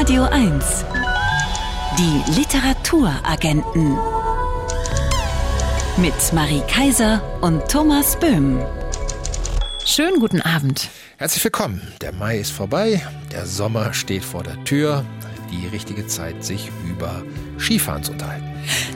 [0.00, 0.84] Radio 1.
[1.98, 3.98] Die Literaturagenten.
[5.96, 8.60] Mit Marie Kaiser und Thomas Böhm.
[9.84, 10.88] Schönen guten Abend.
[11.16, 11.82] Herzlich willkommen.
[12.00, 15.04] Der Mai ist vorbei, der Sommer steht vor der Tür.
[15.50, 17.24] Die richtige Zeit, sich über
[17.58, 18.46] Skifahren zu unterhalten.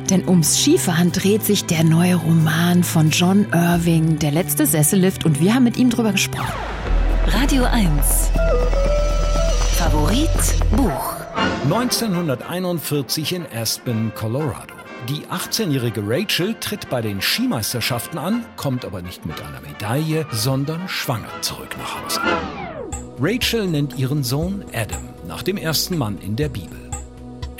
[0.08, 5.40] Denn ums Skifahren dreht sich der neue Roman von John Irving, Der letzte Sessellift, und
[5.40, 6.54] wir haben mit ihm drüber gesprochen.
[7.26, 8.30] Radio 1.
[9.82, 10.28] Favorit
[10.76, 11.16] Buch.
[11.64, 14.74] 1941 in Aspen, Colorado.
[15.08, 20.88] Die 18-jährige Rachel tritt bei den Skimeisterschaften an, kommt aber nicht mit einer Medaille, sondern
[20.88, 22.20] schwanger zurück nach Hause.
[23.18, 26.78] Rachel nennt ihren Sohn Adam, nach dem ersten Mann in der Bibel.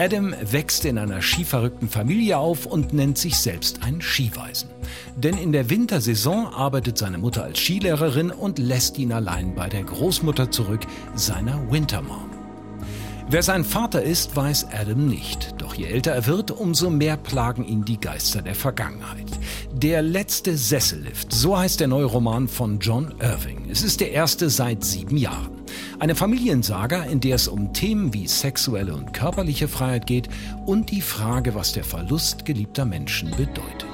[0.03, 4.69] Adam wächst in einer skiverrückten Familie auf und nennt sich selbst ein Skiweisen.
[5.17, 9.85] Denn in der Wintersaison arbeitet seine Mutter als Skilehrerin und lässt ihn allein bei der
[9.85, 10.81] Großmutter zurück,
[11.15, 12.31] seiner Wintermom.
[13.31, 15.55] Wer sein Vater ist, weiß Adam nicht.
[15.59, 19.31] Doch je älter er wird, umso mehr plagen ihn die Geister der Vergangenheit.
[19.73, 23.69] Der letzte Sessellift, so heißt der neue Roman von John Irving.
[23.71, 25.62] Es ist der erste seit sieben Jahren.
[25.99, 30.29] Eine Familiensaga, in der es um Themen wie sexuelle und körperliche Freiheit geht
[30.67, 33.89] und die Frage, was der Verlust geliebter Menschen bedeutet.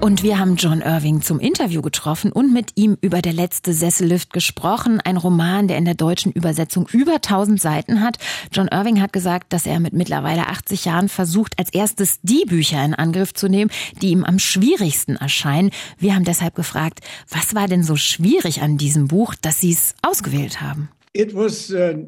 [0.00, 4.32] Und wir haben John Irving zum Interview getroffen und mit ihm über Der letzte Sessellift
[4.32, 4.98] gesprochen.
[4.98, 8.16] Ein Roman, der in der deutschen Übersetzung über 1000 Seiten hat.
[8.50, 12.82] John Irving hat gesagt, dass er mit mittlerweile 80 Jahren versucht, als erstes die Bücher
[12.82, 13.70] in Angriff zu nehmen,
[14.00, 15.70] die ihm am schwierigsten erscheinen.
[15.98, 19.94] Wir haben deshalb gefragt, was war denn so schwierig an diesem Buch, dass Sie es
[20.00, 20.88] ausgewählt haben?
[21.12, 22.06] It was uh,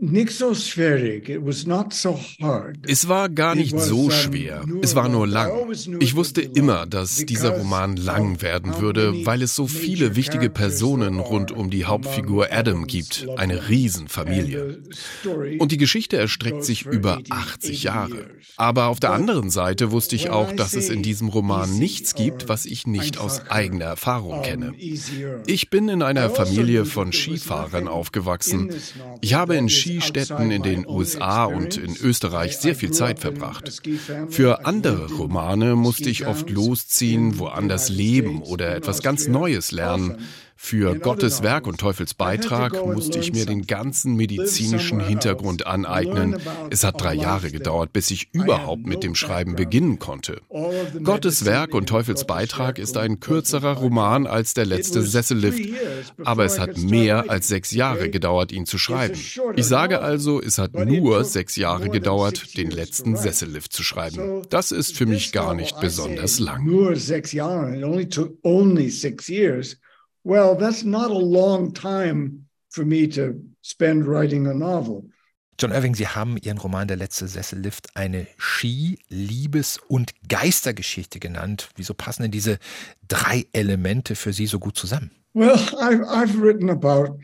[0.00, 1.28] nicht so schwierig.
[1.28, 2.78] It was not so hard.
[2.88, 4.64] Es war gar nicht so schwer.
[4.80, 5.52] Es war nur lang.
[6.00, 11.20] Ich wusste immer, dass dieser Roman lang werden würde, weil es so viele wichtige Personen
[11.20, 13.28] rund um die Hauptfigur Adam gibt.
[13.36, 14.78] Eine Riesenfamilie.
[15.58, 18.30] Und die Geschichte erstreckt sich über 80 Jahre.
[18.56, 22.48] Aber auf der anderen Seite wusste ich auch, dass es in diesem Roman nichts gibt,
[22.48, 24.72] was ich nicht aus eigener Erfahrung kenne.
[25.46, 28.70] Ich bin in einer also Familie von Skifahrern aufgewachsen aufgewachsen.
[29.20, 33.82] Ich habe in Skistädten in den USA und in Österreich sehr viel Zeit verbracht.
[34.28, 40.18] Für andere Romane musste ich oft losziehen, woanders leben oder etwas ganz Neues lernen.
[40.60, 46.36] Für Gottes Werk und Teufels Beitrag musste ich mir den ganzen medizinischen Hintergrund aneignen.
[46.68, 50.42] Es hat drei Jahre gedauert, bis ich überhaupt mit dem Schreiben beginnen konnte.
[51.02, 55.62] Gottes Werk und Teufels Beitrag ist ein kürzerer Roman als der letzte Sessellift,
[56.24, 59.18] aber es hat mehr als sechs Jahre gedauert, ihn zu schreiben.
[59.54, 64.42] Ich sage also, es hat nur sechs Jahre gedauert, den letzten Sessellift zu schreiben.
[64.50, 66.66] Das ist für mich gar nicht besonders lang.
[66.66, 69.78] Nur sechs Jahre, only took only six years.
[70.24, 75.04] Well, that's not a long time for me to spend writing a novel.
[75.60, 81.70] John Irving, Sie haben Ihren Roman Der letzte Sessellift eine Ski-, Liebes- und Geistergeschichte genannt.
[81.74, 82.58] Wieso passen denn diese
[83.08, 85.10] drei Elemente für Sie so gut zusammen?
[85.34, 87.18] Well, I've, I've written about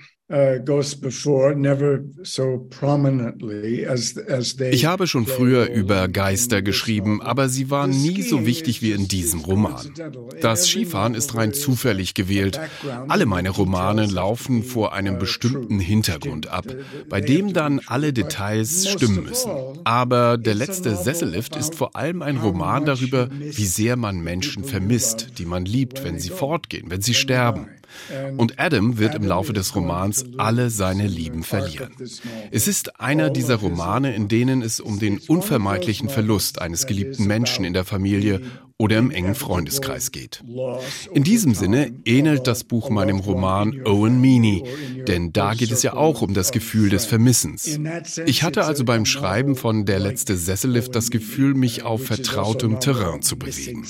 [4.72, 9.06] ich habe schon früher über Geister geschrieben, aber sie waren nie so wichtig wie in
[9.06, 9.94] diesem Roman.
[10.40, 12.58] Das Skifahren ist rein zufällig gewählt.
[13.06, 16.66] Alle meine Romane laufen vor einem bestimmten Hintergrund ab,
[17.08, 19.52] bei dem dann alle Details stimmen müssen.
[19.84, 25.38] Aber der letzte Sessellift ist vor allem ein Roman darüber, wie sehr man Menschen vermisst,
[25.38, 27.68] die man liebt, wenn sie fortgehen, wenn sie sterben.
[28.36, 31.92] Und Adam wird im Laufe des Romans alle seine Lieben verlieren.
[32.50, 37.64] Es ist einer dieser Romane, in denen es um den unvermeidlichen Verlust eines geliebten Menschen
[37.64, 38.40] in der Familie
[38.76, 40.42] oder im engen Freundeskreis geht.
[41.12, 44.64] In diesem Sinne ähnelt das Buch meinem Roman Owen Meany,
[45.06, 47.78] denn da geht es ja auch um das Gefühl des Vermissens.
[48.26, 53.22] Ich hatte also beim Schreiben von Der letzte Sessellift das Gefühl, mich auf vertrautem Terrain
[53.22, 53.86] zu bewegen.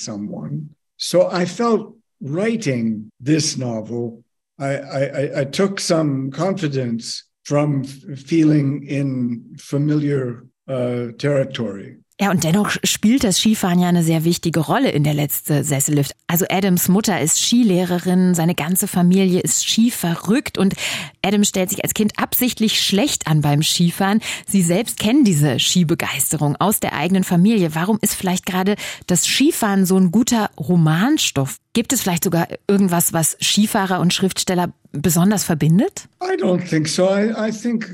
[0.96, 1.86] So I felt
[2.24, 4.24] writing this novel,
[4.58, 11.98] I, I, I took some confidence from feeling in familiar uh, territory.
[12.20, 16.14] Ja, und dennoch spielt das Skifahren ja eine sehr wichtige Rolle in der letzte Sessellift.
[16.28, 20.74] Also Adams Mutter ist Skilehrerin, seine ganze Familie ist skiverrückt und
[21.22, 24.20] Adam stellt sich als Kind absichtlich schlecht an beim Skifahren.
[24.46, 27.74] Sie selbst kennen diese Skibegeisterung aus der eigenen Familie.
[27.74, 28.76] Warum ist vielleicht gerade
[29.08, 31.58] das Skifahren so ein guter Romanstoff?
[31.74, 36.08] Gibt es vielleicht sogar irgendwas, was Skifahrer und Schriftsteller besonders verbindet?
[36.22, 37.08] I don't think so.
[37.08, 37.90] I, I think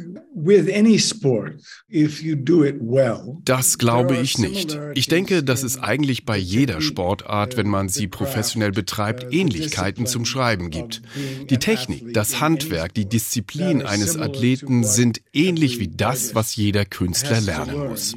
[3.44, 4.78] Das glaube ich nicht.
[4.94, 10.26] Ich denke, dass es eigentlich bei jeder Sportart, wenn man sie professionell betreibt, Ähnlichkeiten zum
[10.26, 11.00] Schreiben gibt.
[11.48, 17.40] Die Technik, das Handwerk, die Disziplin eines Athleten sind ähnlich wie das, was jeder Künstler
[17.40, 18.14] lernen muss.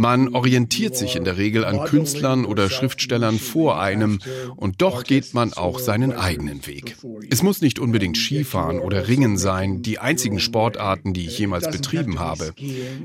[0.00, 4.20] Man orientiert sich in der Regel an Künstlern oder Schriftstellern vor einem
[4.56, 6.96] und doch geht man auch seinen eigenen Weg.
[7.28, 12.18] Es muss nicht unbedingt Skifahren oder Ringen sein, die einzigen Sportarten, die ich jemals betrieben
[12.18, 12.54] habe.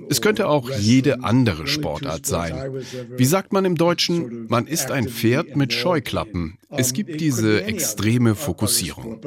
[0.09, 2.55] Es könnte auch jede andere Sportart sein.
[3.17, 4.45] Wie sagt man im Deutschen?
[4.47, 6.59] Man ist ein Pferd mit Scheuklappen.
[6.69, 9.19] Es gibt diese extreme Fokussierung.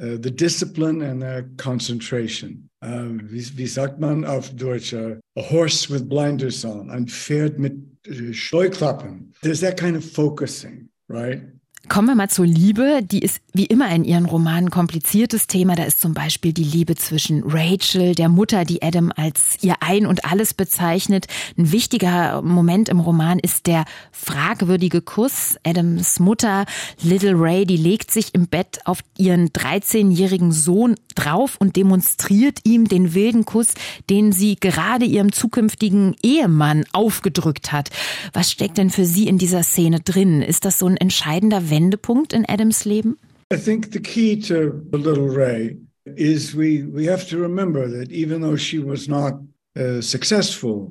[0.00, 2.68] Uh, the discipline and the concentration.
[2.80, 4.92] Uh, wie, wie, sagt man auf Deutsch?
[4.92, 7.74] Uh, a horse with blinders on, ein Pferd mit
[8.08, 9.32] uh, Scheuklappen.
[9.42, 11.42] There's that kind of focusing, right?
[11.88, 13.00] Kommen wir mal zur Liebe.
[13.02, 15.74] Die ist wie immer in ihren Romanen kompliziertes Thema.
[15.74, 20.06] Da ist zum Beispiel die Liebe zwischen Rachel, der Mutter, die Adam als ihr Ein
[20.06, 21.26] und Alles bezeichnet.
[21.56, 25.56] Ein wichtiger Moment im Roman ist der fragwürdige Kuss.
[25.64, 26.66] Adams Mutter,
[27.02, 32.86] Little Ray, die legt sich im Bett auf ihren 13-jährigen Sohn drauf und demonstriert ihm
[32.86, 33.74] den wilden Kuss,
[34.08, 37.90] den sie gerade ihrem zukünftigen Ehemann aufgedrückt hat.
[38.32, 40.42] Was steckt denn für Sie in dieser Szene drin?
[40.42, 43.18] Ist das so ein entscheidender Wendepunkt in Adams Leben?
[43.52, 48.10] I think the key to the little Ray is we we have to remember that
[48.10, 49.34] even though she was not
[49.78, 50.90] uh, successful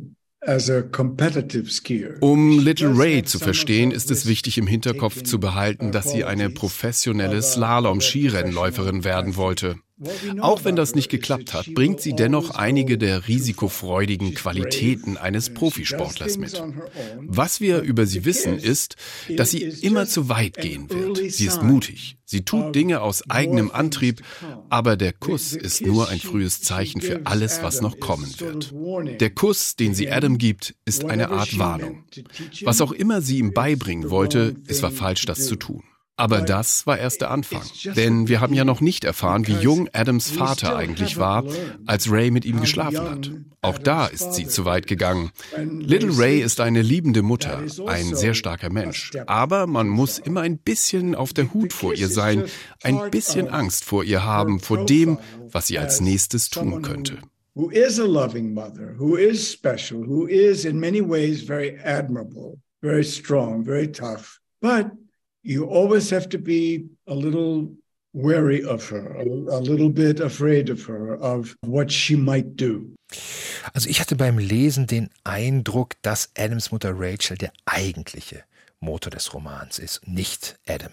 [2.22, 6.50] um Little Ray zu verstehen, ist es wichtig im Hinterkopf zu behalten, dass sie eine
[6.50, 9.76] professionelle Slalom-Skirennläuferin werden wollte.
[10.42, 16.38] Auch wenn das nicht geklappt hat, bringt sie dennoch einige der risikofreudigen Qualitäten eines Profisportlers
[16.38, 16.62] mit.
[17.20, 18.96] Was wir über sie wissen, ist,
[19.36, 21.32] dass sie immer zu weit gehen wird.
[21.32, 22.18] Sie ist mutig.
[22.26, 24.22] Sie tut Dinge aus eigenem Antrieb,
[24.70, 28.74] aber der Kuss ist nur ein frühes Zeichen für alles, was noch kommen wird.
[29.20, 32.04] Der Kuss, den sie Adam gibt, ist eine Art Warnung.
[32.64, 35.84] Was auch immer sie ihm beibringen wollte, es war falsch, das zu tun.
[36.20, 37.62] Aber das war erst der Anfang.
[37.96, 41.44] Denn wir haben ja noch nicht erfahren, wie jung Adams Vater eigentlich war,
[41.86, 43.32] als Ray mit ihm geschlafen hat.
[43.62, 45.32] Auch da ist sie zu weit gegangen.
[45.56, 49.12] Little Ray ist eine liebende Mutter, ein sehr starker Mensch.
[49.28, 52.46] Aber man muss immer ein bisschen auf der Hut vor ihr sein,
[52.82, 55.20] ein bisschen Angst vor ihr haben, vor dem,
[55.52, 57.20] was sie als nächstes tun könnte.
[57.54, 62.60] Who is a loving mother, who is special, who is in many ways very admirable,
[62.82, 64.40] very strong, very tough.
[64.62, 64.92] But
[65.48, 67.72] you always have to be a little
[68.14, 72.94] wary of her, a, little bit afraid of her, of what she might do.
[73.74, 78.44] Also ich hatte beim Lesen den Eindruck, dass Adams Mutter Rachel der eigentliche
[78.80, 80.92] Motor des Romans ist, nicht Adam.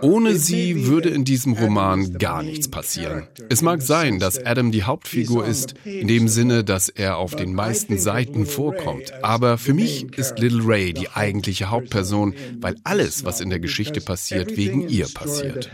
[0.00, 3.28] Ohne sie würde in diesem Roman gar nichts passieren.
[3.50, 7.54] Es mag sein, dass Adam die Hauptfigur ist, in dem Sinne, dass er auf den
[7.54, 9.12] meisten Seiten vorkommt.
[9.22, 14.00] Aber für mich ist Little Ray die eigentliche Hauptperson, weil alles, was in der Geschichte
[14.00, 15.70] passiert, wegen ihr passiert.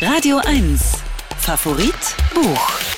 [0.00, 0.98] Radio 1
[1.38, 2.89] Favorit Buch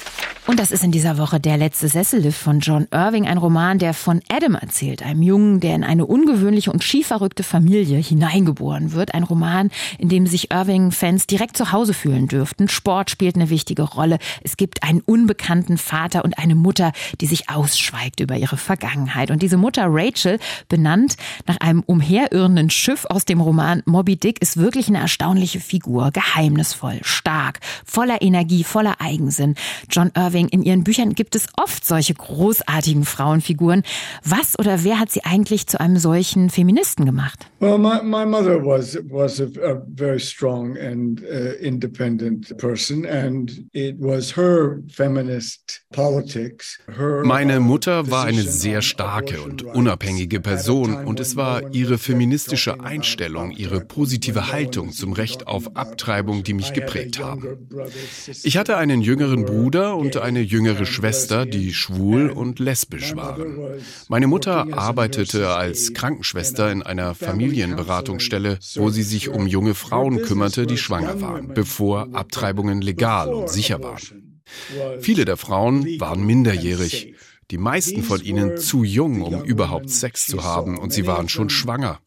[0.48, 3.94] und das ist in dieser Woche der letzte Sessellift von John Irving, ein Roman, der
[3.94, 9.14] von Adam erzählt, einem Jungen, der in eine ungewöhnliche und skiverrückte Familie hineingeboren wird.
[9.14, 12.68] Ein Roman, in dem sich Irving-Fans direkt zu Hause fühlen dürften.
[12.68, 14.18] Sport spielt eine wichtige Rolle.
[14.42, 16.90] Es gibt einen unbekannten Vater und eine Mutter,
[17.20, 19.30] die sich ausschweigt über ihre Vergangenheit.
[19.30, 21.16] Und diese Mutter Rachel, benannt
[21.46, 26.10] nach einem umherirrenden Schiff aus dem Roman Moby Dick, ist wirklich eine erstaunliche Figur.
[26.10, 29.54] Geheimnisvoll, stark, voller Energie, voller Eigensinn.
[29.88, 33.82] John Irving Irving, in ihren Büchern gibt es oft solche großartigen Frauenfiguren.
[34.24, 37.46] Was oder wer hat sie eigentlich zu einem solchen Feministen gemacht?
[37.60, 43.64] Well, my, my mother was was a, a very strong and uh, independent person and
[43.72, 46.80] it was her feminist politics.
[46.96, 52.80] Her, Meine Mutter war eine sehr starke und unabhängige Person und es war ihre feministische
[52.80, 57.68] Einstellung, ihre positive Haltung zum Recht auf Abtreibung, die mich geprägt haben.
[58.42, 63.58] Ich hatte einen jüngeren Bruder und eine jüngere Schwester, die schwul und lesbisch waren.
[64.08, 70.66] Meine Mutter arbeitete als Krankenschwester in einer Familienberatungsstelle, wo sie sich um junge Frauen kümmerte,
[70.66, 74.40] die schwanger waren, bevor Abtreibungen legal und sicher waren.
[75.00, 77.14] Viele der Frauen waren minderjährig.
[77.50, 81.50] Die meisten von ihnen zu jung, um überhaupt Sex zu haben, und sie waren schon
[81.50, 82.00] schwanger.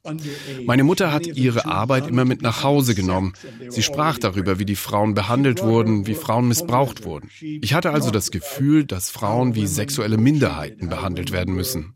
[0.65, 3.33] Meine Mutter hat ihre Arbeit immer mit nach Hause genommen.
[3.69, 7.29] Sie sprach darüber, wie die Frauen behandelt wurden, wie Frauen missbraucht wurden.
[7.39, 11.93] Ich hatte also das Gefühl, dass Frauen wie sexuelle Minderheiten behandelt werden müssen.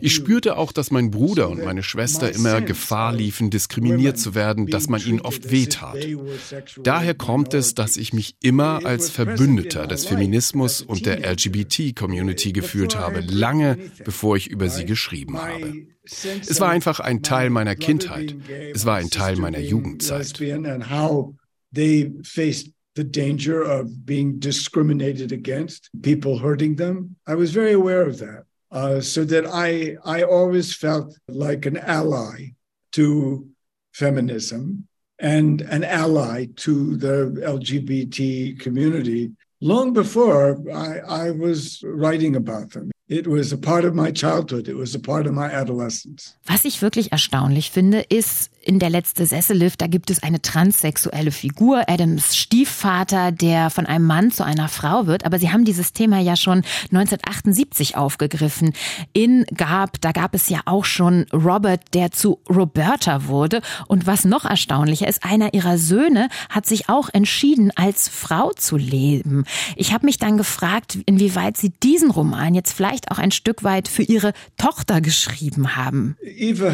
[0.00, 4.66] Ich spürte auch, dass mein Bruder und meine Schwester immer Gefahr liefen, diskriminiert zu werden,
[4.66, 5.96] dass man ihnen oft wehtat.
[6.82, 12.81] Daher kommt es, dass ich mich immer als Verbündeter des Feminismus und der LGBT-Community gefühlt
[12.96, 15.86] habe, lange bevor ich über sie geschrieben habe.
[16.04, 18.34] Es war einfach ein Teil meiner Kindheit.
[18.74, 20.40] Es war ein Teil meiner Jugendzeit.
[22.94, 27.16] the danger of being discriminated against, people hurting them.
[27.26, 28.44] I was very aware of that.
[28.70, 32.54] Uh, so that I, I always felt like an ally
[32.92, 33.48] to
[33.92, 42.72] feminism and an ally to the LGBT community long before I, I was writing about
[42.72, 42.91] them.
[43.12, 44.68] It was a part of my childhood.
[44.68, 46.34] It was a part of my adolescence.
[46.46, 51.32] Was ich wirklich erstaunlich finde, ist, in der letzte Sessellift, da gibt es eine transsexuelle
[51.32, 55.26] Figur, Adams Stiefvater, der von einem Mann zu einer Frau wird.
[55.26, 58.72] Aber Sie haben dieses Thema ja schon 1978 aufgegriffen.
[59.12, 63.62] In Gab, da gab es ja auch schon Robert, der zu Roberta wurde.
[63.88, 68.76] Und was noch erstaunlicher ist, einer ihrer Söhne hat sich auch entschieden, als Frau zu
[68.76, 69.44] leben.
[69.76, 73.64] Ich habe mich dann gefragt, inwieweit Sie diesen Roman jetzt vielleicht vielleicht auch ein Stück
[73.64, 76.16] weit für ihre Tochter geschrieben haben.
[76.22, 76.68] Eva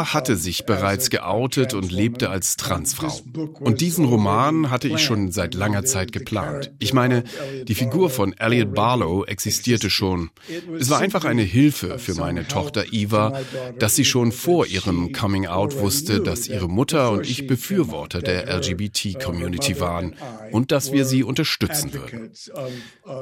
[0.00, 3.20] uh, hatte sich bereits geoutet und lebte als Transfrau.
[3.60, 6.72] Und diesen Roman hatte ich schon seit langer Zeit geplant.
[6.78, 7.24] Ich meine,
[7.66, 10.30] die Figur von Elliot Barlow existierte schon.
[10.78, 13.40] Es war einfach eine Hilfe für meine Tochter Eva,
[13.78, 18.46] dass sie schon vor ihrem Coming Out wusste, dass ihre Mutter und ich Befürworter der
[18.54, 20.14] LGBT-Community waren
[20.50, 22.30] und dass wir sie unterstützen würden.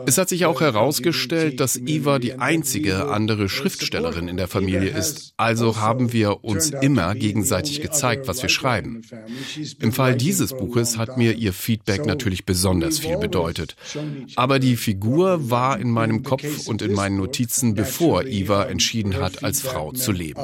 [0.06, 5.34] Es hat sich auch herausgestellt, dass Eva die einzige andere Schriftstellerin in der Familie ist,
[5.36, 9.02] also haben wir uns immer gegenseitig gezeigt, was wir schreiben.
[9.80, 13.76] Im Fall dieses Buches hat mir ihr Feedback natürlich besonders viel bedeutet.
[14.36, 19.42] Aber die Figur war in meinem Kopf und in meinen Notizen, bevor Eva entschieden hat,
[19.42, 20.40] als Frau zu leben.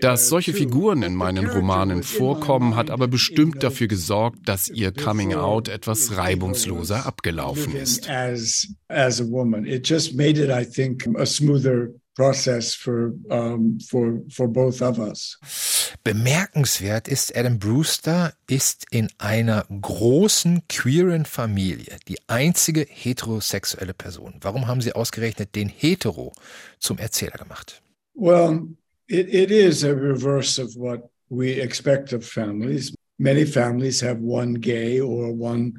[0.00, 5.34] Dass solche Figuren in meinen Romanen vorkommen, hat aber bestimmt dafür gesorgt, dass ihr Coming
[5.34, 7.89] Out etwas reibungsloser abgelaufen ist.
[8.08, 9.66] As, as a woman.
[9.66, 14.98] It just made it, I think, a smoother process for, um, for, for both of
[14.98, 15.38] us.
[16.04, 24.34] Bemerkenswert ist, Adam Brewster ist in einer großen queeren Familie die einzige heterosexuelle Person.
[24.40, 26.32] Warum haben Sie ausgerechnet den Hetero
[26.78, 27.82] zum Erzähler gemacht?
[28.14, 28.68] Well,
[29.08, 32.94] it, it is a reverse of what we expect of families.
[33.18, 35.74] Many families have one gay or one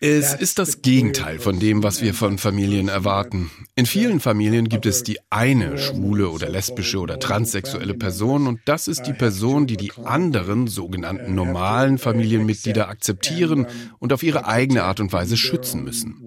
[0.00, 3.50] es ist das Gegenteil von dem, was wir von Familien erwarten.
[3.74, 8.88] In vielen Familien gibt es die eine schwule oder lesbische oder transsexuelle Person und das
[8.88, 13.66] ist die Person, die die anderen sogenannten normalen Familienmitglieder akzeptieren
[13.98, 16.22] und auf ihre eigene Art und Weise schützen müssen.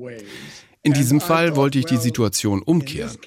[0.85, 3.17] In diesem Fall wollte ich die Situation umkehren.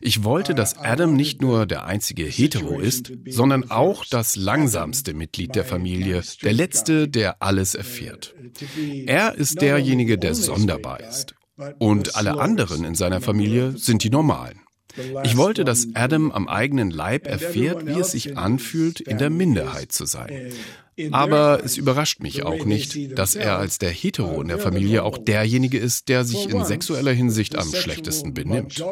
[0.00, 5.56] Ich wollte, dass Adam nicht nur der einzige Hetero ist, sondern auch das langsamste Mitglied
[5.56, 8.36] der Familie, der letzte, der alles erfährt.
[9.06, 11.34] Er ist derjenige, der sonderbar ist.
[11.80, 14.60] Und alle anderen in seiner Familie sind die Normalen.
[15.24, 19.92] Ich wollte, dass Adam am eigenen Leib erfährt, wie es sich anfühlt, in der Minderheit
[19.92, 20.52] zu sein.
[21.12, 25.16] Aber es überrascht mich auch nicht, dass er als der Hetero in der Familie auch
[25.16, 28.84] derjenige ist, der sich in sexueller Hinsicht am schlechtesten benimmt.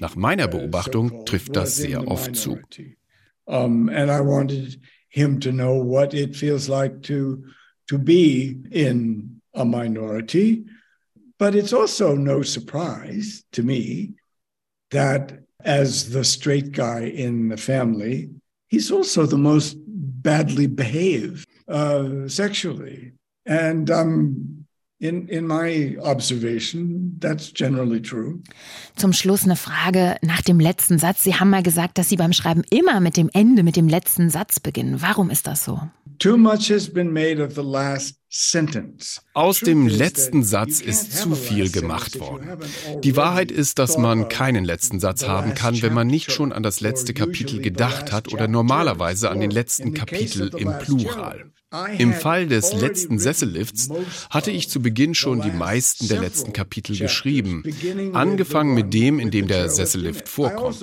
[0.00, 2.58] Nach meiner Beobachtung trifft das sehr oft zu.
[5.10, 7.42] him to know what it feels like to
[7.88, 10.64] to be in a minority
[11.38, 14.14] but it's also no surprise to me
[14.90, 18.30] that as the straight guy in the family
[18.70, 23.12] he's also the most badly behaved uh, sexually.
[23.44, 24.66] And um,
[25.00, 28.42] in, in my observation, that's generally true.
[28.96, 31.24] Zum Schluss eine Frage nach dem letzten Satz.
[31.24, 34.30] Sie haben mal gesagt, dass Sie beim Schreiben immer mit dem Ende, mit dem letzten
[34.30, 35.02] Satz beginnen.
[35.02, 35.80] Warum ist das so?
[36.20, 39.22] Too much has been made of the last sentence.
[39.32, 42.58] Aus dem letzten Satz ist zu viel gemacht worden.
[43.02, 46.62] Die Wahrheit ist, dass man keinen letzten Satz haben kann, wenn man nicht schon an
[46.62, 51.50] das letzte Kapitel gedacht hat oder normalerweise an den letzten Kapitel im Plural.
[51.98, 53.90] Im Fall des letzten Sessellifts
[54.30, 57.62] hatte ich zu Beginn schon die meisten der letzten Kapitel geschrieben,
[58.12, 60.82] angefangen mit dem, in dem der Sessellift vorkommt.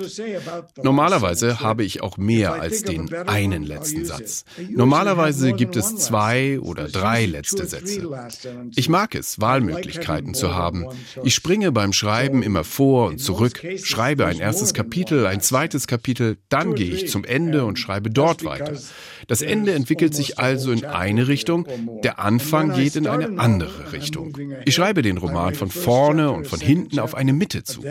[0.82, 4.44] Normalerweise habe ich auch mehr als den einen letzten Satz.
[4.70, 8.70] Normalerweise gibt es zwei oder drei letzte letzte Sätze.
[8.74, 10.86] Ich mag es, Wahlmöglichkeiten zu haben.
[11.22, 16.38] Ich springe beim Schreiben immer vor und zurück, schreibe ein erstes Kapitel, ein zweites Kapitel,
[16.48, 18.74] dann gehe ich zum Ende und schreibe dort weiter.
[19.26, 21.66] Das Ende entwickelt sich also in eine Richtung,
[22.02, 24.36] der Anfang geht in eine andere Richtung.
[24.64, 27.82] Ich schreibe den Roman von vorne und von hinten auf eine Mitte zu.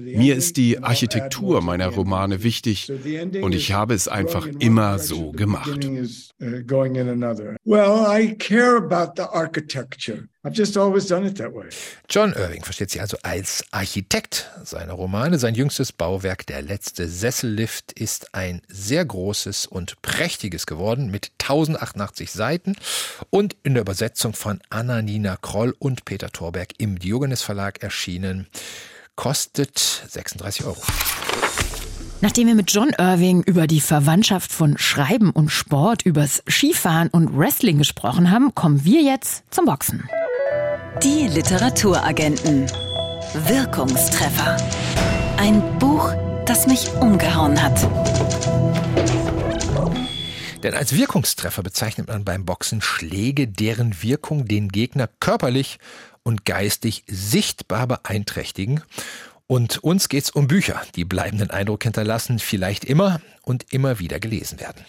[0.00, 2.90] Mir ist die Architektur meiner Romane wichtig
[3.42, 5.88] und ich habe es einfach immer so gemacht.
[7.64, 10.28] Well, I care about the architecture.
[10.44, 11.68] I've just always done it that way.
[12.08, 14.50] John Irving versteht sich also als Architekt.
[14.64, 21.12] Seine Romane, sein jüngstes Bauwerk, der letzte Sessellift, ist ein sehr großes und prächtiges geworden
[21.12, 22.74] mit 1088 Seiten
[23.30, 28.48] und in der Übersetzung von Anna-Nina Kroll und Peter Thorberg im Diogenes Verlag erschienen.
[29.14, 30.82] Kostet 36 Euro.
[32.20, 37.36] Nachdem wir mit John Irving über die Verwandtschaft von Schreiben und Sport, übers Skifahren und
[37.36, 40.08] Wrestling gesprochen haben, kommen wir jetzt zum Boxen.
[41.00, 42.66] Die Literaturagenten.
[43.34, 44.56] Wirkungstreffer.
[45.38, 46.12] Ein Buch,
[46.44, 47.88] das mich umgehauen hat.
[50.62, 55.78] Denn als Wirkungstreffer bezeichnet man beim Boxen Schläge, deren Wirkung den Gegner körperlich
[56.22, 58.82] und geistig sichtbar beeinträchtigen
[59.46, 64.60] und uns geht's um Bücher, die bleibenden Eindruck hinterlassen, vielleicht immer und immer wieder gelesen
[64.60, 64.84] werden.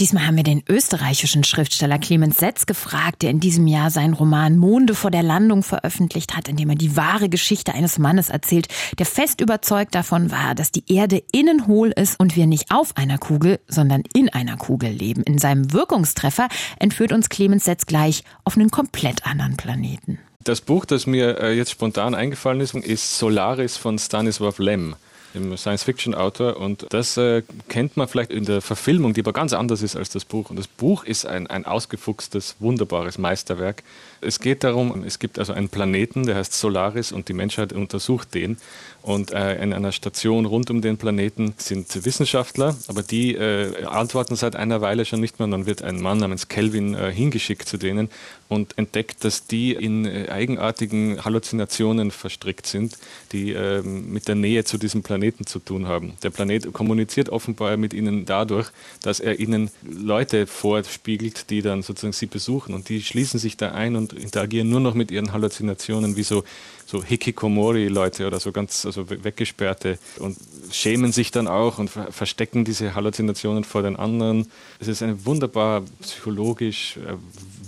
[0.00, 4.56] Diesmal haben wir den österreichischen Schriftsteller Clemens Setz gefragt, der in diesem Jahr seinen Roman
[4.56, 8.68] Monde vor der Landung veröffentlicht hat, in dem er die wahre Geschichte eines Mannes erzählt,
[8.98, 12.96] der fest überzeugt davon war, dass die Erde innen hohl ist und wir nicht auf
[12.96, 15.22] einer Kugel, sondern in einer Kugel leben.
[15.22, 16.48] In seinem Wirkungstreffer
[16.78, 20.18] entführt uns Clemens Setz gleich auf einen komplett anderen Planeten.
[20.44, 24.94] Das Buch, das mir äh, jetzt spontan eingefallen ist, ist Solaris von Stanislav Lem
[25.34, 26.56] dem Science-Fiction-Autor.
[26.56, 30.08] Und das äh, kennt man vielleicht in der Verfilmung, die aber ganz anders ist als
[30.10, 30.50] das Buch.
[30.50, 33.82] Und das Buch ist ein, ein ausgefuchstes, wunderbares Meisterwerk.
[34.20, 38.34] Es geht darum, es gibt also einen Planeten, der heißt Solaris und die Menschheit untersucht
[38.34, 38.58] den.
[39.02, 44.36] Und äh, in einer Station rund um den Planeten sind Wissenschaftler, aber die äh, antworten
[44.36, 45.44] seit einer Weile schon nicht mehr.
[45.44, 48.08] Und dann wird ein Mann namens Kelvin äh, hingeschickt zu denen
[48.48, 52.96] und entdeckt, dass die in äh, eigenartigen Halluzinationen verstrickt sind,
[53.32, 56.14] die ähm, mit der Nähe zu diesem Planeten zu tun haben.
[56.22, 58.70] Der Planet kommuniziert offenbar mit ihnen dadurch,
[59.02, 63.72] dass er ihnen Leute vorspiegelt, die dann sozusagen sie besuchen und die schließen sich da
[63.72, 66.44] ein und interagieren nur noch mit ihren Halluzinationen wie so
[66.88, 70.38] so Hikikomori-Leute oder so ganz also weggesperrte und
[70.72, 74.46] schämen sich dann auch und verstecken diese Halluzinationen vor den anderen.
[74.80, 77.16] Es ist ein wunderbar psychologisch äh,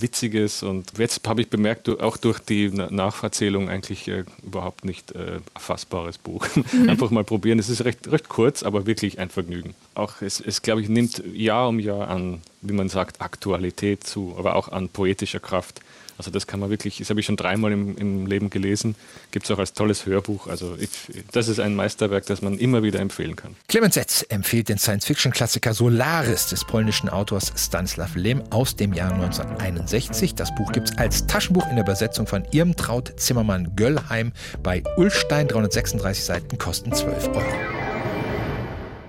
[0.00, 5.40] witziges und jetzt habe ich bemerkt, auch durch die Nacherzählung eigentlich äh, überhaupt nicht äh,
[5.54, 6.46] erfassbares Buch.
[6.72, 6.88] Mhm.
[6.88, 7.58] Einfach mal probieren.
[7.58, 9.74] Es ist recht, recht kurz, aber wirklich ein Vergnügen.
[9.94, 14.34] Auch es, es glaube ich, nimmt Jahr um Jahr an, wie man sagt, Aktualität zu,
[14.38, 15.80] aber auch an poetischer Kraft.
[16.20, 18.94] Also das kann man wirklich, das habe ich schon dreimal im, im Leben gelesen,
[19.30, 20.48] gibt es auch als tolles Hörbuch.
[20.48, 20.90] Also ich,
[21.32, 23.56] das ist ein Meisterwerk, das man immer wieder empfehlen kann.
[23.68, 30.34] Clemens Setz empfiehlt den Science-Fiction-Klassiker Solaris des polnischen Autors Stanislav Lem aus dem Jahr 1961.
[30.34, 35.48] Das Buch gibt es als Taschenbuch in der Übersetzung von Irmtraut Zimmermann Göllheim bei Ullstein,
[35.48, 37.79] 336 Seiten, kosten 12 Euro.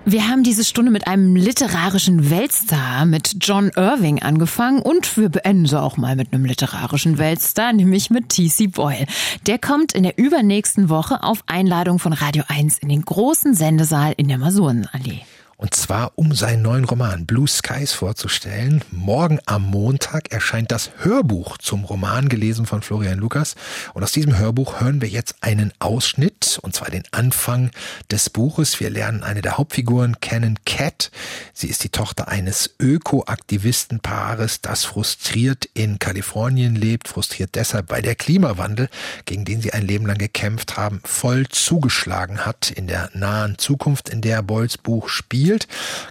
[0.04, 5.68] Wir haben diese Stunde mit einem literarischen Weltstar, mit John Irving angefangen und wir beenden
[5.68, 8.68] sie auch mal mit einem literarischen Weltstar, nämlich mit T.C.
[8.68, 9.06] Boyle.
[9.46, 14.14] Der kommt in der übernächsten Woche auf Einladung von Radio 1 in den großen Sendesaal
[14.18, 15.22] in der Masurenallee.
[15.62, 18.84] Und zwar, um seinen neuen Roman Blue Skies vorzustellen.
[18.89, 23.54] Morgen am Montag erscheint das Hörbuch zum Roman gelesen von Florian Lukas.
[23.93, 27.69] Und aus diesem Hörbuch hören wir jetzt einen Ausschnitt, und zwar den Anfang
[28.10, 28.80] des Buches.
[28.80, 31.12] Wir lernen eine der Hauptfiguren kennen, Cat.
[31.54, 38.15] Sie ist die Tochter eines Öko-Aktivistenpaares, das frustriert in Kalifornien lebt, frustriert deshalb, weil der
[38.15, 38.89] Klimawandel,
[39.26, 44.10] gegen den sie ein Leben lang gekämpft haben, voll zugeschlagen hat in der nahen Zukunft,
[44.10, 45.68] in der Boyles Buch spielt gespielt.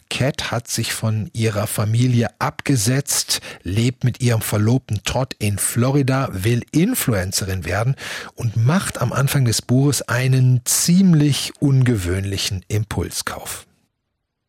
[0.08, 6.62] Cat hat sich von ihrer Familie abgesetzt, lebt mit ihrem Verlobten Todd in Florida, will
[6.72, 7.94] Influencerin werden
[8.34, 13.66] und macht am Anfang des Buches einen ziemlich ungewöhnlichen Impulskauf.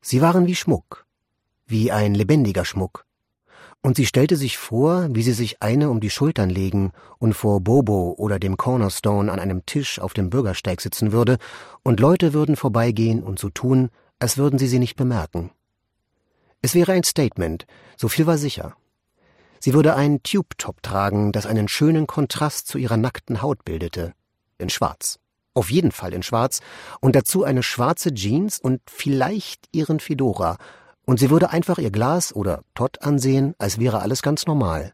[0.01, 1.06] Sie waren wie Schmuck,
[1.67, 3.06] wie ein lebendiger Schmuck.
[3.84, 7.62] Und sie stellte sich vor, wie sie sich eine um die Schultern legen und vor
[7.62, 11.38] Bobo oder dem Cornerstone an einem Tisch auf dem Bürgersteig sitzen würde,
[11.82, 13.89] und Leute würden vorbeigehen und so tun,
[14.21, 15.49] als würden sie sie nicht bemerken.
[16.62, 17.65] Es wäre ein Statement,
[17.97, 18.75] so viel war sicher.
[19.60, 24.13] Sie würde einen Tube-Top tragen, das einen schönen Kontrast zu ihrer nackten Haut bildete.
[24.60, 25.17] In Schwarz.
[25.55, 26.62] Auf jeden Fall in Schwarz.
[26.99, 30.57] Und dazu eine schwarze Jeans und vielleicht ihren Fedora.
[31.05, 34.93] Und sie würde einfach ihr Glas oder Todd ansehen, als wäre alles ganz normal.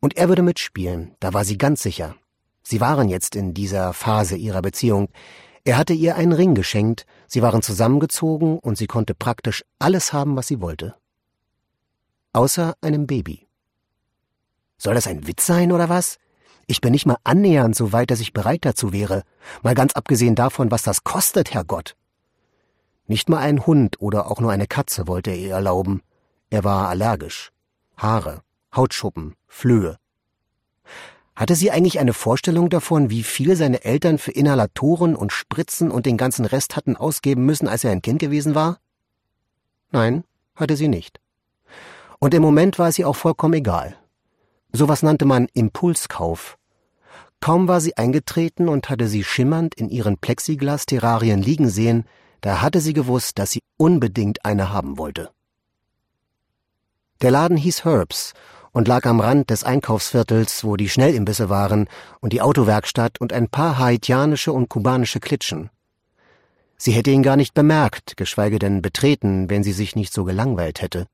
[0.00, 2.16] Und er würde mitspielen, da war sie ganz sicher.
[2.64, 5.10] Sie waren jetzt in dieser Phase ihrer Beziehung.
[5.64, 10.36] Er hatte ihr einen Ring geschenkt, sie waren zusammengezogen und sie konnte praktisch alles haben,
[10.36, 10.94] was sie wollte.
[12.34, 13.48] Außer einem Baby.
[14.76, 16.18] Soll das ein Witz sein oder was?
[16.66, 19.22] Ich bin nicht mal annähernd so weit, dass ich bereit dazu wäre.
[19.62, 21.96] Mal ganz abgesehen davon, was das kostet, Herrgott.
[23.06, 26.02] Nicht mal ein Hund oder auch nur eine Katze wollte er ihr erlauben.
[26.50, 27.50] Er war allergisch.
[27.96, 28.42] Haare,
[28.76, 29.98] Hautschuppen, Flöhe.
[31.34, 36.04] Hatte sie eigentlich eine Vorstellung davon, wie viel seine Eltern für Inhalatoren und Spritzen und
[36.04, 38.78] den ganzen Rest hatten ausgeben müssen, als er ein Kind gewesen war?
[39.90, 41.20] Nein, hatte sie nicht.
[42.18, 43.96] Und im Moment war es ihr auch vollkommen egal.
[44.72, 46.58] Sowas nannte man Impulskauf.
[47.40, 52.04] Kaum war sie eingetreten und hatte sie schimmernd in ihren Plexiglas-Terrarien liegen sehen,
[52.40, 55.30] da hatte sie gewusst, dass sie unbedingt eine haben wollte.
[57.20, 58.34] Der Laden hieß Herbs
[58.72, 61.88] und lag am Rand des Einkaufsviertels, wo die Schnellimbisse waren
[62.20, 65.70] und die Autowerkstatt und ein paar haitianische und kubanische Klitschen.
[66.76, 70.82] Sie hätte ihn gar nicht bemerkt, geschweige denn betreten, wenn sie sich nicht so gelangweilt
[70.82, 71.06] hätte.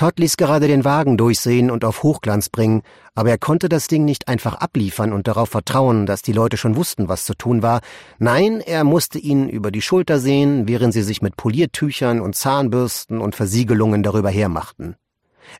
[0.00, 2.80] Todd ließ gerade den Wagen durchsehen und auf Hochglanz bringen,
[3.14, 6.74] aber er konnte das Ding nicht einfach abliefern und darauf vertrauen, dass die Leute schon
[6.74, 7.80] wussten, was zu tun war.
[8.18, 13.20] Nein, er musste ihnen über die Schulter sehen, während sie sich mit Poliertüchern und Zahnbürsten
[13.20, 14.96] und Versiegelungen darüber hermachten.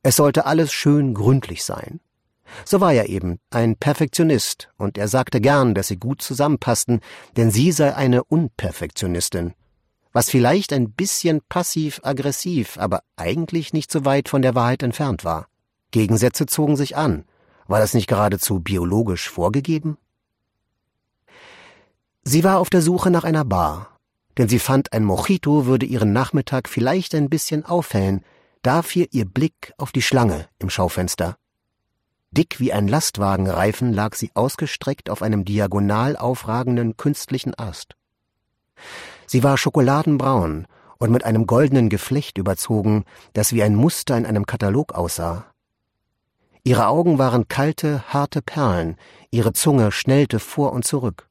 [0.02, 2.00] Es sollte alles schön gründlich sein.
[2.64, 7.00] So war er eben, ein Perfektionist, und er sagte gern, dass sie gut zusammenpassten,
[7.36, 9.54] denn sie sei eine Unperfektionistin
[10.12, 15.46] was vielleicht ein bisschen passiv-aggressiv, aber eigentlich nicht so weit von der Wahrheit entfernt war.
[15.92, 17.24] Gegensätze zogen sich an.
[17.66, 19.96] War das nicht geradezu biologisch vorgegeben?
[22.22, 23.98] Sie war auf der Suche nach einer Bar,
[24.36, 28.24] denn sie fand, ein Mojito würde ihren Nachmittag vielleicht ein bisschen aufhellen,
[28.62, 31.36] da fiel ihr Blick auf die Schlange im Schaufenster.
[32.30, 37.96] Dick wie ein Lastwagenreifen lag sie ausgestreckt auf einem diagonal aufragenden künstlichen Ast.
[39.26, 40.66] Sie war schokoladenbraun
[40.98, 45.46] und mit einem goldenen Geflecht überzogen, das wie ein Muster in einem Katalog aussah.
[46.62, 48.96] Ihre Augen waren kalte, harte Perlen,
[49.30, 51.28] ihre Zunge schnellte vor und zurück.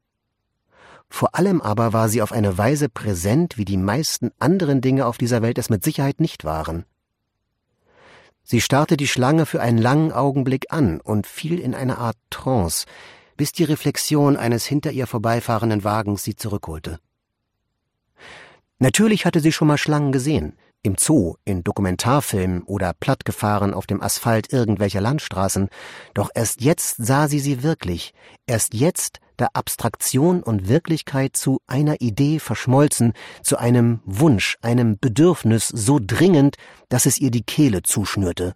[1.07, 5.17] Vor allem aber war sie auf eine Weise präsent, wie die meisten anderen Dinge auf
[5.17, 6.85] dieser Welt es mit Sicherheit nicht waren.
[8.51, 12.87] Sie starrte die Schlange für einen langen Augenblick an und fiel in eine Art Trance,
[13.37, 16.99] bis die Reflexion eines hinter ihr vorbeifahrenden Wagens sie zurückholte.
[18.79, 24.01] Natürlich hatte sie schon mal Schlangen gesehen, im Zoo, in Dokumentarfilmen oder plattgefahren auf dem
[24.01, 25.69] Asphalt irgendwelcher Landstraßen,
[26.13, 28.13] doch erst jetzt sah sie sie wirklich,
[28.47, 35.67] erst jetzt, da Abstraktion und Wirklichkeit zu einer Idee verschmolzen, zu einem Wunsch, einem Bedürfnis
[35.67, 36.57] so dringend,
[36.89, 38.55] dass es ihr die Kehle zuschnürte.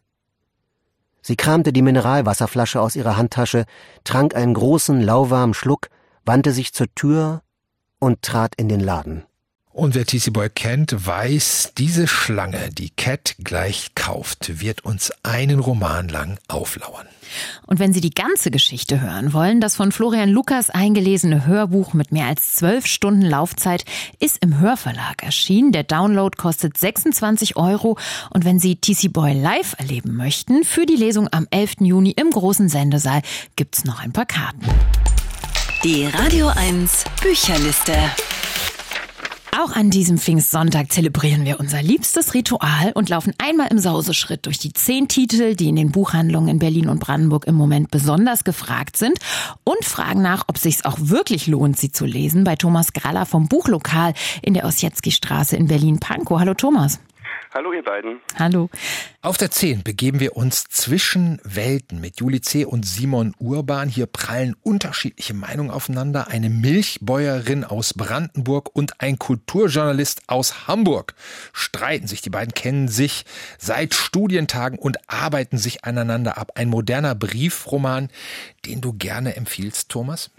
[1.21, 3.65] Sie kramte die Mineralwasserflasche aus ihrer Handtasche,
[4.03, 5.87] trank einen großen, lauwarmen Schluck,
[6.25, 7.43] wandte sich zur Tür
[7.99, 9.23] und trat in den Laden.
[9.73, 15.59] Und wer TC Boy kennt, weiß, diese Schlange, die Cat gleich kauft, wird uns einen
[15.59, 17.07] Roman lang auflauern.
[17.65, 22.11] Und wenn Sie die ganze Geschichte hören wollen, das von Florian Lukas eingelesene Hörbuch mit
[22.11, 23.83] mehr als zwölf Stunden Laufzeit
[24.19, 25.71] ist im Hörverlag erschienen.
[25.71, 27.97] Der Download kostet 26 Euro.
[28.29, 31.77] Und wenn Sie TC Boy live erleben möchten, für die Lesung am 11.
[31.79, 33.23] Juni im großen Sendesaal
[33.55, 34.67] gibt's noch ein paar Karten.
[35.83, 37.97] Die Radio 1 Bücherliste.
[39.55, 44.57] Auch an diesem Pfingstsonntag zelebrieren wir unser liebstes Ritual und laufen einmal im Sauseschritt durch
[44.57, 48.97] die zehn Titel, die in den Buchhandlungen in Berlin und Brandenburg im Moment besonders gefragt
[48.97, 49.19] sind
[49.63, 53.47] und fragen nach, ob sich's auch wirklich lohnt, sie zu lesen, bei Thomas Graller vom
[53.47, 56.39] Buchlokal in der Ossietzky-Straße in Berlin-Pankow.
[56.39, 56.99] Hallo Thomas.
[57.53, 58.19] Hallo ihr beiden.
[58.39, 58.67] Hallo.
[59.21, 62.65] Auf der 10 begeben wir uns zwischen Welten mit Juli C.
[62.65, 63.89] und Simon Urban.
[63.89, 66.29] Hier prallen unterschiedliche Meinungen aufeinander.
[66.29, 71.13] Eine Milchbäuerin aus Brandenburg und ein Kulturjournalist aus Hamburg
[71.53, 72.21] streiten sich.
[72.23, 73.23] Die beiden kennen sich
[73.59, 76.53] seit Studientagen und arbeiten sich aneinander ab.
[76.55, 78.09] Ein moderner Briefroman,
[78.65, 80.31] den du gerne empfiehlst, Thomas?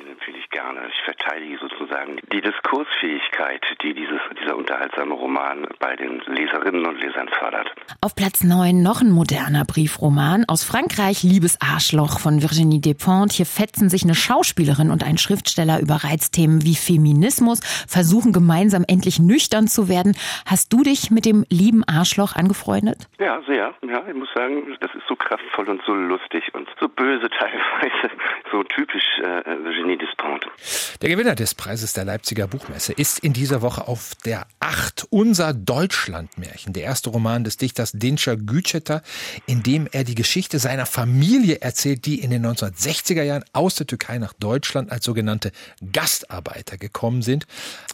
[1.04, 1.58] verteidige
[1.94, 7.70] sozusagen die Diskursfähigkeit, die dieses, dieser unterhaltsame Roman bei den Leserinnen und Lesern fördert.
[8.00, 13.36] Auf Platz 9 noch ein moderner Briefroman aus Frankreich, Liebes Arschloch von Virginie Despentes.
[13.36, 19.18] Hier fetzen sich eine Schauspielerin und ein Schriftsteller über Reizthemen wie Feminismus, versuchen gemeinsam endlich
[19.18, 20.16] nüchtern zu werden.
[20.46, 23.08] Hast du dich mit dem lieben Arschloch angefreundet?
[23.18, 23.74] Ja, sehr.
[23.86, 28.10] Ja, ich muss sagen, das ist so kraftvoll und so lustig und so böse teilweise,
[28.50, 30.98] so typisch äh, Virginie Despentes.
[31.00, 35.52] Der Gewinner des Preises der Leipziger Buchmesse ist in dieser Woche auf der 8, unser
[35.52, 39.02] Deutschlandmärchen, der erste Roman des Dichters Dinscher Güceter,
[39.46, 43.86] in dem er die Geschichte seiner Familie erzählt, die in den 1960er Jahren aus der
[43.86, 45.52] Türkei nach Deutschland als sogenannte
[45.92, 47.46] Gastarbeiter gekommen sind.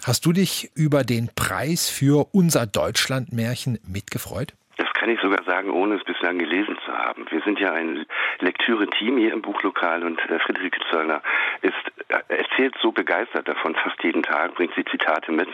[0.03, 4.55] Hast du dich über den Preis für unser Deutschlandmärchen mitgefreut?
[5.01, 7.25] Kann ich sogar sagen, ohne es bislang gelesen zu haben.
[7.31, 8.05] Wir sind ja ein
[8.41, 11.23] Lektüre-Team hier im Buchlokal und Friederike Zöllner
[11.63, 11.75] ist,
[12.09, 15.49] äh, erzählt so begeistert davon fast jeden Tag, bringt sie Zitate mit,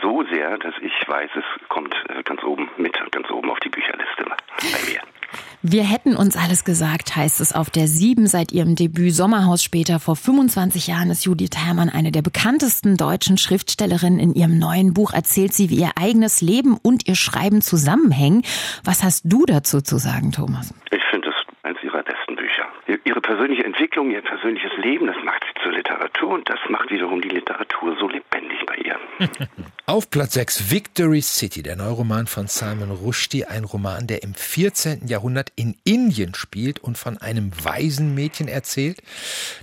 [0.00, 3.70] so sehr, dass ich weiß, es kommt äh, ganz oben mit, ganz oben auf die
[3.70, 5.19] Bücherliste bei mir.
[5.62, 10.00] Wir hätten uns alles gesagt, heißt es auf der Sieben seit ihrem Debüt Sommerhaus später.
[10.00, 14.20] Vor 25 Jahren ist Judith Herrmann eine der bekanntesten deutschen Schriftstellerinnen.
[14.20, 18.40] In ihrem neuen Buch erzählt sie, wie ihr eigenes Leben und ihr Schreiben zusammenhängen.
[18.84, 20.72] Was hast du dazu zu sagen, Thomas?
[20.92, 22.64] Ich finde es eines ihrer besten Bücher.
[23.04, 27.20] Ihre persönliche Entwicklung, ihr persönliches Leben, das macht sie zur Literatur und das macht wiederum
[27.20, 29.28] die Literatur so lebendig ihr.
[29.86, 35.08] Auf Platz 6 Victory City, der Neuroman von Salman Rushdie, ein Roman, der im 14.
[35.08, 39.02] Jahrhundert in Indien spielt und von einem Waisenmädchen erzählt,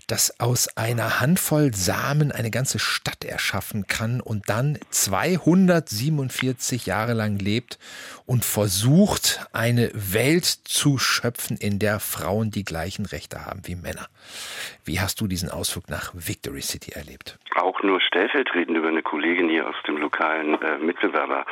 [0.08, 7.38] das aus einer Handvoll Samen eine ganze Stadt erschaffen kann und dann 247 Jahre lang
[7.40, 7.80] lebt
[8.28, 14.08] und versucht, eine Welt zu schöpfen, in der Frauen die gleichen Rechte haben wie Männer.
[14.84, 17.40] Wie hast du diesen Ausflug nach Victory City erlebt?
[17.56, 21.46] Auch nur stellvertretend über eine Kollegin hier aus dem lokalen äh, Mitbewerber.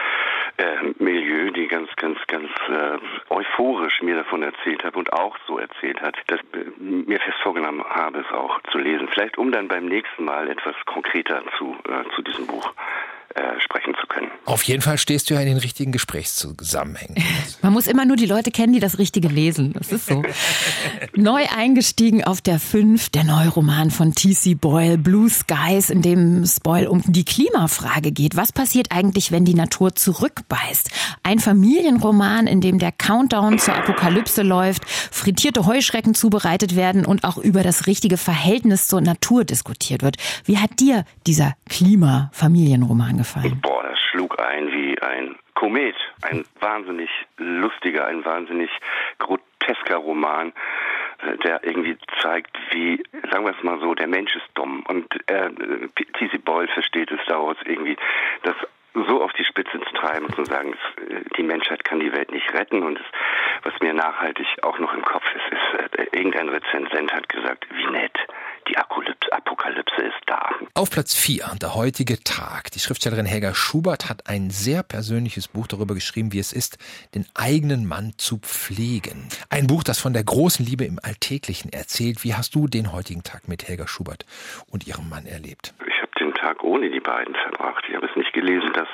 [0.58, 2.98] Äh, Milieu, die ganz, ganz, ganz äh,
[3.30, 7.84] euphorisch mir davon erzählt hat und auch so erzählt hat, dass äh, mir fest vorgenommen
[7.86, 9.08] habe, es auch zu lesen.
[9.14, 12.74] Vielleicht um dann beim nächsten Mal etwas konkreter zu, äh, zu diesem Buch
[13.36, 14.32] äh, sprechen zu können.
[14.46, 17.22] Auf jeden Fall stehst du ja in den richtigen Gesprächszusammenhängen.
[17.62, 19.74] Man muss immer nur die Leute kennen, die das Richtige lesen.
[19.74, 20.24] Das ist so.
[21.16, 24.54] Neu eingestiegen auf der 5, der neue Roman von T.C.
[24.56, 28.38] Boyle, Blue Skies, in dem es Boyle um die Klimafrage geht.
[28.38, 30.90] Was passiert eigentlich, wenn die Natur zurückbeißt?
[31.24, 37.38] Ein Familienroman, in dem der Countdown zur Apokalypse läuft, frittierte Heuschrecken zubereitet werden und auch
[37.38, 40.16] über das richtige Verhältnis zur Natur diskutiert wird.
[40.46, 43.25] Wie hat dir dieser Klimafamilienroman gefallen?
[43.26, 43.60] Gefallen?
[43.62, 45.96] Boah, das schlug ein wie ein Komet.
[46.22, 48.70] Ein wahnsinnig lustiger, ein wahnsinnig
[49.20, 50.54] grotesker Roman,
[51.24, 54.84] äh, der irgendwie zeigt, wie, sagen wir es mal so, der Mensch ist dumm.
[54.88, 55.50] Und äh,
[56.18, 56.38] T.C.
[56.40, 57.98] Boyle versteht es daraus irgendwie,
[58.44, 58.56] das
[58.94, 60.74] so auf die Spitze zu treiben und zu sagen,
[61.10, 62.84] äh, die Menschheit kann die Welt nicht retten.
[62.84, 63.06] Und es,
[63.64, 67.88] was mir nachhaltig auch noch im Kopf ist, ist, äh, irgendein Rezensent hat gesagt, wie
[67.88, 68.18] nett,
[68.68, 70.50] die Apokalypse ist da.
[70.74, 72.72] Auf Platz 4, der heutige Tag.
[72.72, 76.78] Die Schriftstellerin Helga Schubert hat ein sehr persönliches Buch darüber geschrieben, wie es ist,
[77.14, 79.28] den eigenen Mann zu pflegen.
[79.50, 82.24] Ein Buch, das von der großen Liebe im Alltäglichen erzählt.
[82.24, 84.26] Wie hast du den heutigen Tag mit Helga Schubert
[84.72, 85.74] und ihrem Mann erlebt?
[85.88, 87.86] Ich habe den Tag ohne die beiden verbracht.
[87.88, 88.72] Ich habe es nicht gelesen.
[88.74, 88.88] Das,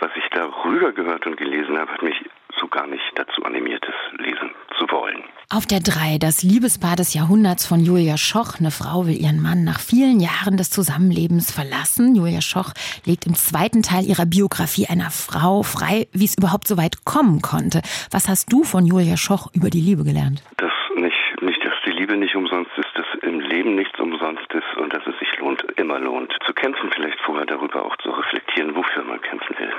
[0.00, 2.16] was ich darüber gehört und gelesen habe, hat mich
[2.60, 5.22] so gar nicht dazu animiert, es lesen zu wollen.
[5.50, 8.60] Auf der 3, das Liebespaar des Jahrhunderts von Julia Schoch.
[8.60, 12.14] Eine Frau will ihren Mann nach vielen Jahren des Zusammenlebens verlassen.
[12.14, 12.74] Julia Schoch
[13.06, 17.40] legt im zweiten Teil ihrer Biografie einer Frau frei, wie es überhaupt so weit kommen
[17.40, 17.80] konnte.
[18.10, 20.42] Was hast du von Julia Schoch über die Liebe gelernt?
[20.58, 24.76] Dass nicht, nicht, dass die Liebe nicht umsonst ist, dass im Leben nichts umsonst ist
[24.76, 28.76] und dass es sich lohnt, immer lohnt, zu kämpfen, vielleicht vorher darüber auch zu reflektieren,
[28.76, 29.72] wofür man kämpfen will.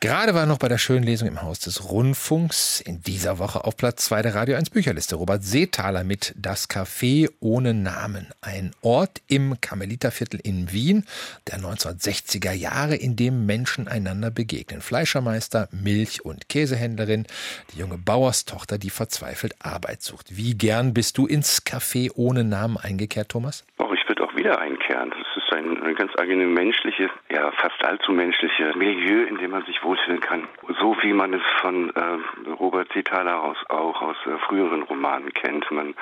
[0.00, 3.78] Gerade war noch bei der schönen Lesung im Haus des Rundfunks in dieser Woche auf
[3.78, 8.26] Platz 2 der Radio 1 Bücherliste Robert Seethaler mit Das Café ohne Namen.
[8.42, 11.06] Ein Ort im Karmeliterviertel in Wien
[11.50, 14.82] der 1960er Jahre, in dem Menschen einander begegnen.
[14.82, 17.26] Fleischermeister, Milch- und Käsehändlerin,
[17.72, 20.36] die junge Bauerstochter, die verzweifelt Arbeit sucht.
[20.36, 23.64] Wie gern bist du ins Café ohne Namen eingekehrt, Thomas?
[23.78, 25.10] Oh, ich würde auch wieder einkehren.
[25.66, 30.20] Ein, ein ganz eigenes menschliches, ja fast allzu menschliches Milieu, in dem man sich wohlfühlen
[30.20, 30.44] kann.
[30.80, 35.68] So wie man es von äh, Robert Zithaler aus, auch aus äh, früheren Romanen kennt.
[35.70, 35.94] Man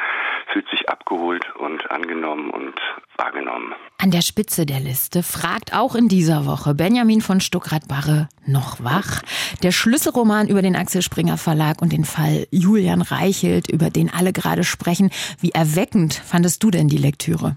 [0.52, 2.74] fühlt sich abgeholt und angenommen und
[3.16, 3.74] wahrgenommen.
[3.98, 9.22] An der Spitze der Liste fragt auch in dieser Woche Benjamin von Stuckrad-Barre noch wach.
[9.62, 14.32] Der Schlüsselroman über den Axel Springer Verlag und den Fall Julian Reichelt, über den alle
[14.32, 15.10] gerade sprechen.
[15.40, 17.56] Wie erweckend fandest du denn die Lektüre?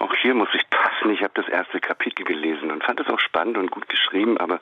[0.00, 0.59] Auch hier muss ich
[1.40, 4.60] das erste Kapitel gelesen und fand es auch spannend und gut geschrieben, aber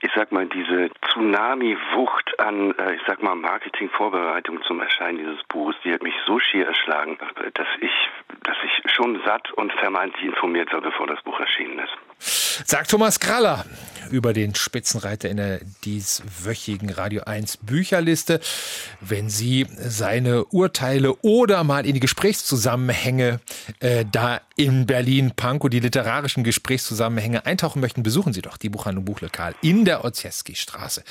[0.00, 5.76] ich sag mal, diese Tsunami-Wucht an, äh, ich sag mal, Marketing-Vorbereitung zum Erscheinen dieses Buches,
[5.84, 7.18] die hat mich so schier erschlagen,
[7.54, 7.92] dass ich,
[8.42, 11.96] dass ich schon satt und vermeintlich informiert war, bevor das Buch erschienen ist.
[12.64, 13.64] Sagt Thomas Kraller
[14.10, 18.40] über den Spitzenreiter in der dieswöchigen Radio 1 Bücherliste.
[19.00, 23.40] Wenn Sie seine Urteile oder mal in die Gesprächszusammenhänge
[23.80, 29.04] äh, da in Berlin Pankow, die literarischen Gesprächszusammenhänge eintauchen möchten, besuchen Sie doch die Buchhandlung
[29.04, 31.02] Buchlokal in der Oziewski-Straße.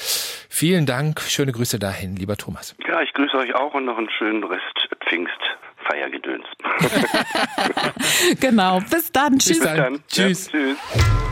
[0.50, 2.76] Vielen Dank, schöne Grüße dahin, lieber Thomas.
[2.88, 4.64] Ja, ich grüße euch auch und noch einen schönen Rest
[5.08, 5.53] Pfingst.
[5.84, 6.46] Feiergedöns.
[8.40, 8.80] genau.
[8.90, 9.40] Bis dann.
[9.40, 9.60] Tschüss.
[9.60, 10.00] Bis dann.
[10.08, 10.52] Tschüss.
[10.52, 10.80] Ja, tschüss.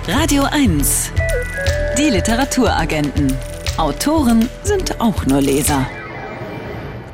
[0.08, 1.12] Radio 1.
[1.98, 3.36] Die Literaturagenten.
[3.78, 5.86] Autoren sind auch nur Leser.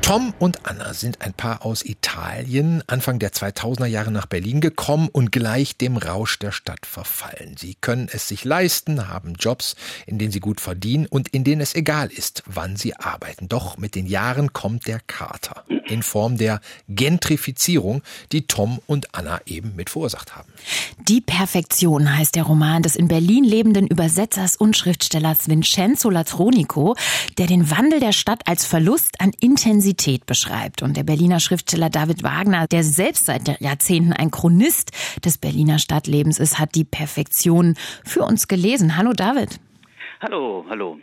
[0.08, 5.10] Tom und Anna sind ein Paar aus Italien, Anfang der 2000er Jahre nach Berlin gekommen
[5.12, 7.58] und gleich dem Rausch der Stadt verfallen.
[7.58, 11.60] Sie können es sich leisten, haben Jobs, in denen sie gut verdienen und in denen
[11.60, 13.50] es egal ist, wann sie arbeiten.
[13.50, 19.40] Doch mit den Jahren kommt der Kater in Form der Gentrifizierung, die Tom und Anna
[19.44, 20.50] eben mit verursacht haben.
[21.06, 26.96] Die Perfektion heißt der Roman des in Berlin lebenden Übersetzers und Schriftstellers Vincenzo Latronico,
[27.36, 30.82] der den Wandel der Stadt als Verlust an Intensität Realität beschreibt.
[30.82, 34.92] Und der Berliner Schriftsteller David Wagner, der selbst seit Jahrzehnten ein Chronist
[35.24, 38.96] des Berliner Stadtlebens ist, hat die Perfektion für uns gelesen.
[38.96, 39.60] Hallo David.
[40.20, 40.98] Hallo, hallo.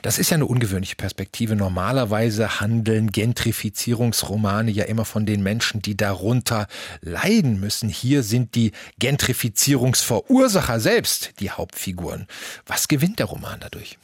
[0.00, 1.54] Das ist ja eine ungewöhnliche Perspektive.
[1.54, 6.66] Normalerweise handeln Gentrifizierungsromane ja immer von den Menschen, die darunter
[7.02, 7.90] leiden müssen.
[7.90, 12.26] Hier sind die Gentrifizierungsverursacher selbst die Hauptfiguren.
[12.66, 13.98] Was gewinnt der Roman dadurch?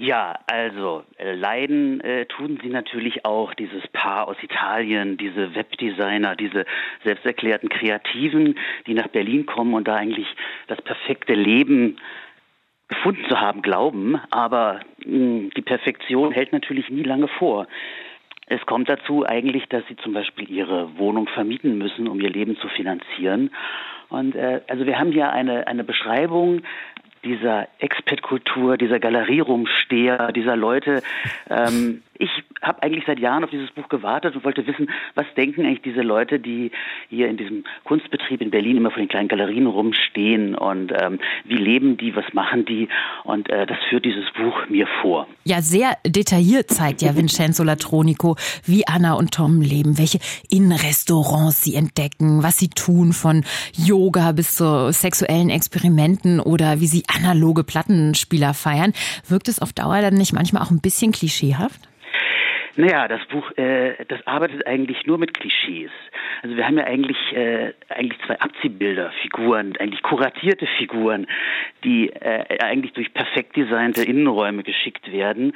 [0.00, 6.36] Ja, also äh, leiden äh, tun sie natürlich auch dieses Paar aus Italien, diese Webdesigner,
[6.36, 6.66] diese
[7.02, 8.56] selbsterklärten Kreativen,
[8.86, 10.28] die nach Berlin kommen und da eigentlich
[10.68, 11.96] das perfekte Leben
[12.86, 17.66] gefunden zu haben glauben, aber mh, hm, die Perfektion hält natürlich nie lange vor.
[18.46, 22.56] Es kommt dazu eigentlich, dass sie zum Beispiel ihre Wohnung vermieten müssen, um ihr Leben
[22.58, 23.50] zu finanzieren.
[24.10, 26.62] Und äh, also wir haben hier eine, eine Beschreibung
[27.24, 31.02] dieser Expat-Kultur, dieser Galerierumsteher, dieser Leute.
[31.50, 32.30] Ähm, ich
[32.62, 36.02] habe eigentlich seit Jahren auf dieses Buch gewartet und wollte wissen, was denken eigentlich diese
[36.02, 36.70] Leute, die
[37.08, 41.56] hier in diesem Kunstbetrieb in Berlin immer vor den kleinen Galerien rumstehen und ähm, wie
[41.56, 42.88] leben die, was machen die
[43.24, 45.26] und äh, das führt dieses Buch mir vor.
[45.44, 50.18] Ja, sehr detailliert zeigt ja Vincenzo Latronico, wie Anna und Tom leben, welche
[50.50, 53.44] Innenrestaurants sie entdecken, was sie tun von
[53.74, 58.92] Yoga bis zu sexuellen Experimenten oder wie sie analoge Plattenspieler feiern.
[59.28, 61.87] Wirkt es auf Dauer dann nicht manchmal auch ein bisschen klischeehaft?
[62.78, 65.90] Naja, das Buch, äh, das arbeitet eigentlich nur mit Klischees.
[66.42, 71.26] Also wir haben ja eigentlich äh, eigentlich zwei Abziehbilder, Figuren, eigentlich kuratierte Figuren,
[71.82, 75.54] die äh, eigentlich durch perfekt designte Innenräume geschickt werden.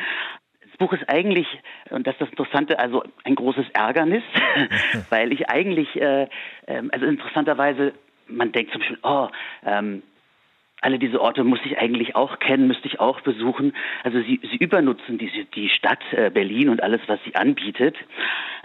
[0.67, 1.47] Das Buch ist eigentlich,
[1.91, 4.25] und das ist das Interessante, also ein großes Ärgernis,
[5.11, 7.93] weil ich eigentlich, äh, äh, also interessanterweise,
[8.27, 9.29] man denkt zum Beispiel, oh,
[9.65, 10.03] ähm,
[10.83, 13.75] alle diese Orte muss ich eigentlich auch kennen, müsste ich auch besuchen.
[14.03, 17.97] Also sie, sie übernutzen diese, die Stadt äh, Berlin und alles, was sie anbietet.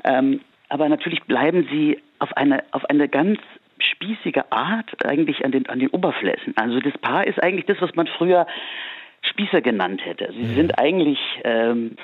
[0.03, 3.39] Ähm, aber natürlich bleiben sie auf eine, auf eine ganz
[3.79, 6.55] spießige Art eigentlich an den, an den Oberflächen.
[6.57, 8.47] Also das Paar ist eigentlich das, was man früher
[9.21, 10.31] Spießer genannt hätte.
[10.31, 10.55] Sie mhm.
[10.55, 11.97] sind eigentlich ähm,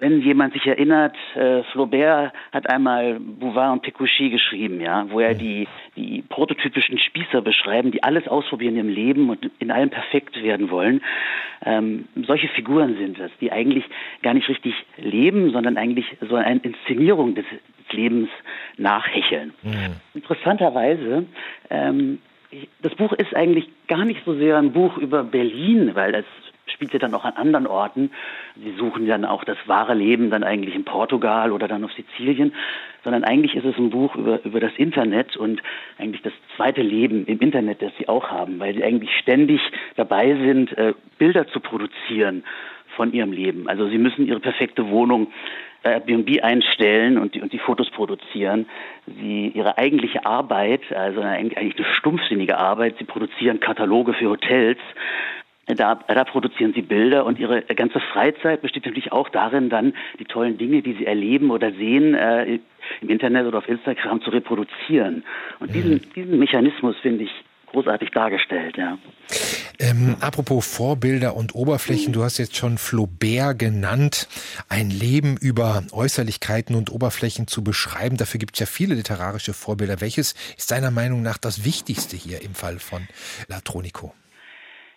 [0.00, 5.34] wenn jemand sich erinnert, äh, Flaubert hat einmal Bouvard und Pécuchet geschrieben, ja, wo er
[5.34, 10.70] die, die prototypischen Spießer beschreiben, die alles ausprobieren im Leben und in allem perfekt werden
[10.70, 11.02] wollen.
[11.64, 13.84] Ähm, solche Figuren sind es, die eigentlich
[14.22, 18.28] gar nicht richtig leben, sondern eigentlich so eine Inszenierung des, des Lebens
[18.76, 19.52] nachhecheln.
[19.62, 19.96] Mhm.
[20.14, 21.26] Interessanterweise
[21.70, 22.18] ähm,
[22.82, 26.24] das Buch ist eigentlich gar nicht so sehr ein Buch über Berlin, weil es
[26.70, 28.10] spielt ja dann auch an anderen Orten.
[28.56, 32.54] Sie suchen dann auch das wahre Leben dann eigentlich in Portugal oder dann auf Sizilien,
[33.04, 35.62] sondern eigentlich ist es ein Buch über, über das Internet und
[35.98, 39.60] eigentlich das zweite Leben im Internet, das sie auch haben, weil sie eigentlich ständig
[39.96, 42.44] dabei sind, äh, Bilder zu produzieren
[42.96, 43.68] von ihrem Leben.
[43.68, 45.28] Also sie müssen ihre perfekte Wohnung
[45.82, 48.66] bei Airbnb einstellen und die, und die Fotos produzieren.
[49.06, 54.78] Sie, ihre eigentliche Arbeit, also eigentlich eine stumpfsinnige Arbeit, sie produzieren Kataloge für Hotels,
[55.76, 60.24] da, da produzieren sie Bilder und ihre ganze Freizeit besteht natürlich auch darin, dann die
[60.24, 62.58] tollen Dinge, die sie erleben oder sehen, äh,
[63.00, 65.24] im Internet oder auf Instagram zu reproduzieren.
[65.60, 66.00] Und diesen, mhm.
[66.14, 67.30] diesen Mechanismus finde ich
[67.66, 68.98] großartig dargestellt, ja.
[69.78, 74.26] Ähm, apropos Vorbilder und Oberflächen, du hast jetzt schon Flaubert genannt,
[74.68, 78.16] ein Leben über Äußerlichkeiten und Oberflächen zu beschreiben.
[78.16, 80.00] Dafür gibt es ja viele literarische Vorbilder.
[80.00, 83.06] Welches ist deiner Meinung nach das Wichtigste hier im Fall von
[83.48, 84.14] Latronico?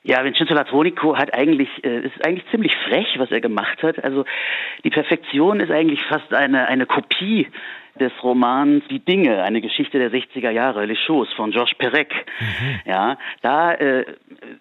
[0.04, 4.04] Ja, Vincenzo Latronico hat eigentlich, äh, ist eigentlich ziemlich frech, was er gemacht hat.
[4.04, 4.26] Also
[4.84, 7.48] die Perfektion ist eigentlich fast eine, eine Kopie
[8.00, 12.14] des Romans Die Dinge, eine Geschichte der 60er Jahre, Les Choses von Georges Perec.
[12.40, 12.80] Mhm.
[12.86, 14.06] Ja, da äh,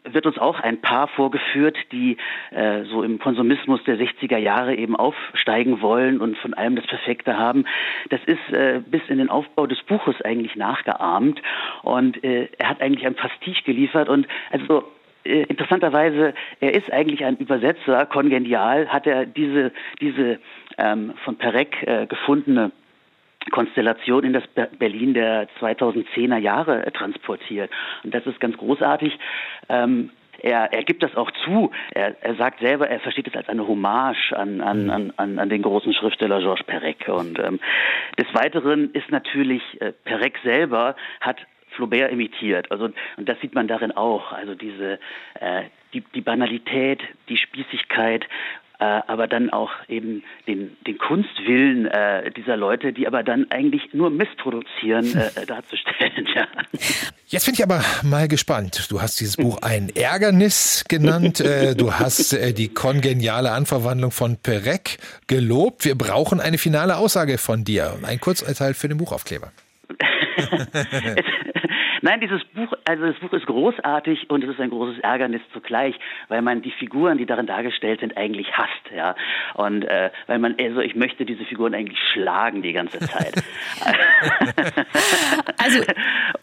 [0.05, 2.17] wird uns auch ein Paar vorgeführt, die
[2.51, 7.39] äh, so im Konsumismus der 60er Jahre eben aufsteigen wollen und von allem das Perfekte
[7.39, 7.65] haben.
[8.11, 11.41] Das ist äh, bis in den Aufbau des Buches eigentlich nachgeahmt
[11.83, 14.85] und äh, er hat eigentlich ein Pastiche geliefert und also
[15.25, 20.39] äh, interessanterweise, er ist eigentlich ein Übersetzer, kongenial, hat er diese, diese
[20.79, 22.73] ähm, von Perec äh, gefundene
[23.51, 24.45] Konstellation in das
[24.79, 27.71] Berlin der 2010er Jahre äh, transportiert.
[28.05, 29.19] Und das ist ganz großartig.
[29.69, 30.11] Ähm,
[30.43, 31.71] er, er gibt das auch zu.
[31.93, 35.13] Er, er sagt selber, er versteht es als eine Hommage an, an, mhm.
[35.17, 37.09] an, an den großen Schriftsteller Georges Perec.
[37.09, 37.61] Und ähm,
[38.19, 41.39] des Weiteren ist natürlich äh, Perec selber hat
[41.71, 42.71] Flaubert imitiert.
[42.71, 44.33] Also und das sieht man darin auch.
[44.33, 44.99] Also diese
[45.41, 45.63] äh,
[45.93, 48.27] die, die Banalität, die Spießigkeit
[48.81, 53.93] äh, aber dann auch eben den, den Kunstwillen äh, dieser Leute, die aber dann eigentlich
[53.93, 56.27] nur Mist produzieren, äh, darzustellen.
[56.35, 56.47] Ja.
[57.27, 58.91] Jetzt bin ich aber mal gespannt.
[58.91, 61.41] Du hast dieses Buch ein Ärgernis genannt.
[61.41, 64.97] Äh, du hast äh, die kongeniale Anverwandlung von Perec
[65.27, 65.85] gelobt.
[65.85, 67.99] Wir brauchen eine finale Aussage von dir.
[68.03, 69.53] Ein Kurzurteil für den Buchaufkleber.
[72.03, 75.95] Nein, dieses Buch, also das Buch ist großartig und es ist ein großes Ärgernis zugleich,
[76.29, 79.15] weil man die Figuren, die darin dargestellt sind, eigentlich hasst, ja.
[79.55, 83.35] Und äh, weil man, also ich möchte diese Figuren eigentlich schlagen die ganze Zeit.
[85.59, 85.81] also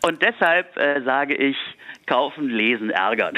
[0.04, 1.58] und deshalb äh, sage ich,
[2.08, 3.36] kaufen, lesen, ärgern.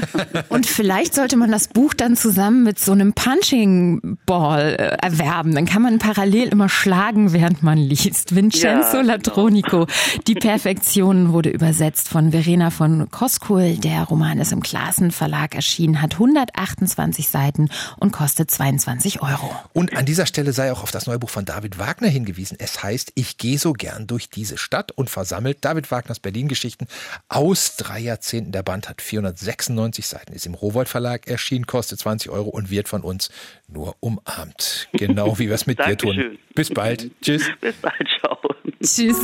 [0.48, 5.54] Und vielleicht sollte man das Buch dann zusammen mit so einem Punching Ball äh, erwerben.
[5.54, 8.34] Dann kann man parallel immer schlagen, während man liest.
[8.34, 9.86] Vincenzo ja, Latronico.
[9.86, 10.22] Genau.
[10.28, 13.76] Die Perfektion wurde übersetzt von Verena von Koskul.
[13.76, 17.68] Der Roman ist im Klassen Verlag erschienen, hat 128 Seiten
[17.98, 19.54] und kostet 22 Euro.
[19.72, 22.56] Und an dieser Stelle sei auch auf das neue Buch von David Wagner hingewiesen.
[22.60, 26.86] Es heißt, ich gehe so gern durch diese Stadt und versammelt David Wagners Berlin-Geschichten
[27.28, 28.52] aus drei Jahren Jahrzehnten.
[28.52, 32.88] Der Band hat 496 Seiten, ist im Rowold Verlag erschienen, kostet 20 Euro und wird
[32.88, 33.30] von uns
[33.68, 34.88] nur umarmt.
[35.02, 36.38] Genau wie wir es mit dir tun.
[36.54, 37.10] Bis bald.
[37.22, 37.50] Tschüss.
[37.60, 38.08] Bis bald.
[38.20, 38.38] Ciao.
[38.80, 39.18] Tschüss.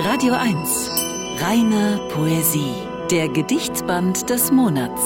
[0.00, 0.90] Radio 1.
[1.40, 2.74] Reine Poesie.
[3.10, 5.00] Der Gedichtsband des Monats.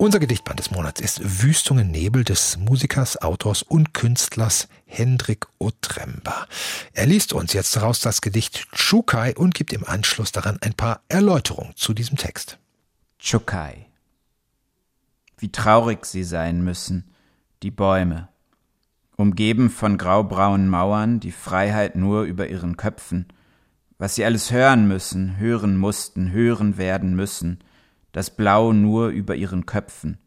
[0.00, 6.46] Unser Gedichtband des Monats ist Wüstungen Nebel des Musikers, Autors und Künstlers Hendrik Otremba.
[6.94, 11.02] Er liest uns jetzt daraus das Gedicht Chukai und gibt im Anschluss daran ein paar
[11.10, 12.58] Erläuterungen zu diesem Text.
[13.18, 13.88] Chukai.
[15.36, 17.10] Wie traurig sie sein müssen,
[17.62, 18.28] die Bäume,
[19.18, 23.26] umgeben von graubraunen Mauern, die Freiheit nur über ihren Köpfen,
[23.98, 27.62] was sie alles hören müssen, hören mussten, hören werden müssen,
[28.12, 30.18] das Blau nur über ihren Köpfen.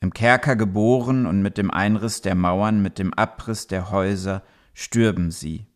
[0.00, 4.42] Im Kerker geboren und mit dem Einriss der Mauern, mit dem Abriss der Häuser
[4.74, 5.66] stürben sie.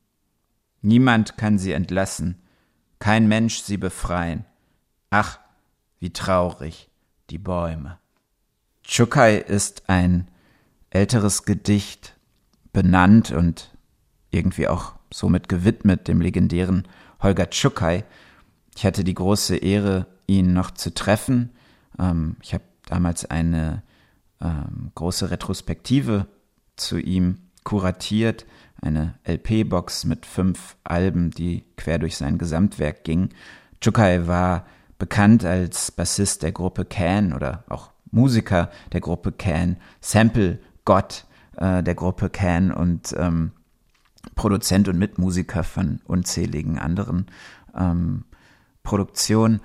[0.82, 2.42] Niemand kann sie entlassen,
[2.98, 4.44] kein Mensch sie befreien.
[5.10, 5.38] Ach,
[5.98, 6.90] wie traurig
[7.30, 7.98] die Bäume.
[8.82, 10.28] Chukai ist ein
[10.90, 12.16] älteres Gedicht,
[12.72, 13.76] benannt und
[14.30, 16.86] irgendwie auch somit gewidmet dem legendären
[17.22, 18.04] Holger Chukai.
[18.76, 21.50] Ich hatte die große Ehre, ihn noch zu treffen.
[21.98, 23.82] Ähm, ich habe damals eine
[24.40, 26.26] ähm, große Retrospektive
[26.76, 28.46] zu ihm kuratiert,
[28.80, 33.30] eine LP-Box mit fünf Alben, die quer durch sein Gesamtwerk ging.
[33.80, 34.66] Chukai war
[34.98, 41.26] bekannt als Bassist der Gruppe Can oder auch Musiker der Gruppe Can, Sample-Gott
[41.56, 43.52] äh, der Gruppe Can und ähm,
[44.34, 47.26] Produzent und Mitmusiker von unzähligen anderen
[47.76, 48.24] ähm,
[48.82, 49.60] Produktionen.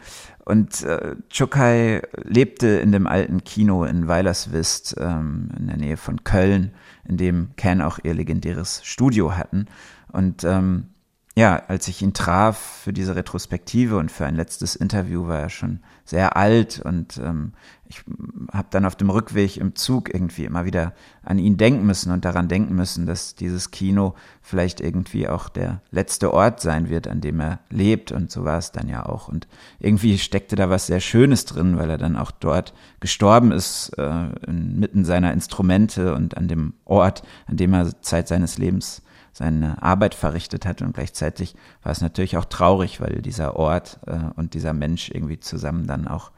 [0.45, 6.23] Und äh, Chukai lebte in dem alten Kino in Weilerswist ähm, in der Nähe von
[6.25, 6.71] Köln,
[7.07, 9.67] in dem Ken auch ihr legendäres Studio hatten.
[10.11, 10.87] Und ähm,
[11.36, 15.49] ja, als ich ihn traf für diese Retrospektive und für ein letztes Interview, war er
[15.49, 17.53] schon sehr alt und ähm,
[17.93, 18.03] ich
[18.51, 22.25] habe dann auf dem Rückweg im Zug irgendwie immer wieder an ihn denken müssen und
[22.25, 27.21] daran denken müssen, dass dieses Kino vielleicht irgendwie auch der letzte Ort sein wird, an
[27.21, 28.11] dem er lebt.
[28.11, 29.27] Und so war es dann ja auch.
[29.27, 29.47] Und
[29.79, 34.29] irgendwie steckte da was sehr Schönes drin, weil er dann auch dort gestorben ist, äh,
[34.47, 39.02] inmitten seiner Instrumente und an dem Ort, an dem er Zeit seines Lebens
[39.34, 44.19] seine Arbeit verrichtet hat und gleichzeitig war es natürlich auch traurig, weil dieser Ort äh,
[44.36, 46.31] und dieser Mensch irgendwie zusammen dann auch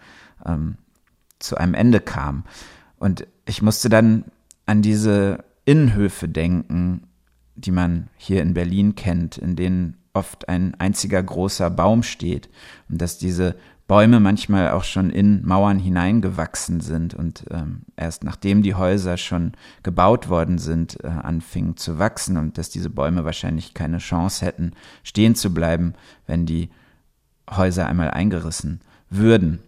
[0.46, 0.78] ähm,
[1.40, 2.46] zu einem Ende kam.
[2.98, 4.26] Und ich musste dann
[4.66, 7.08] an diese Innenhöfe denken,
[7.56, 12.50] die man hier in Berlin kennt, in denen oft ein einziger großer Baum steht
[12.90, 13.56] und dass diese
[13.88, 19.52] Bäume manchmal auch schon in Mauern hineingewachsen sind und ähm, erst nachdem die Häuser schon
[19.84, 24.72] gebaut worden sind, äh, anfingen zu wachsen und dass diese Bäume wahrscheinlich keine Chance hätten,
[25.04, 25.94] stehen zu bleiben,
[26.26, 26.70] wenn die
[27.50, 28.82] Häuser einmal eingerissen
[29.12, 29.60] würden.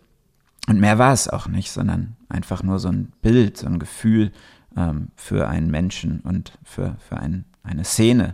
[0.68, 4.32] Und mehr war es auch nicht, sondern einfach nur so ein Bild, so ein Gefühl
[4.76, 8.34] ähm, für einen Menschen und für, für ein, eine Szene,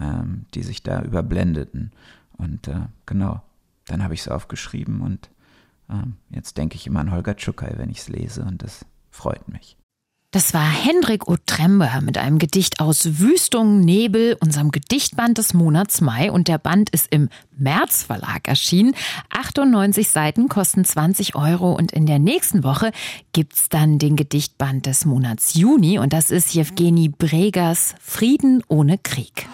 [0.00, 1.92] ähm, die sich da überblendeten.
[2.38, 3.42] Und äh, genau,
[3.88, 5.30] dann habe ich es aufgeschrieben und
[5.90, 9.48] ähm, jetzt denke ich immer an Holger Tschukai, wenn ich es lese und das freut
[9.48, 9.76] mich.
[10.30, 16.30] Das war Hendrik Otrember mit einem Gedicht aus Wüstung, Nebel, unserem Gedichtband des Monats Mai.
[16.30, 18.94] Und der Band ist im März Verlag erschienen.
[19.30, 21.72] 98 Seiten kosten 20 Euro.
[21.72, 22.92] Und in der nächsten Woche
[23.32, 25.98] gibt's dann den Gedichtband des Monats Juni.
[25.98, 29.46] Und das ist Jewgeni Bregers Frieden ohne Krieg.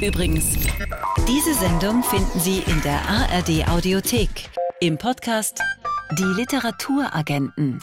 [0.00, 0.44] Übrigens,
[1.26, 4.50] diese Sendung finden Sie in der ARD Audiothek.
[4.80, 5.60] Im Podcast
[6.16, 7.80] Die Literaturagenten.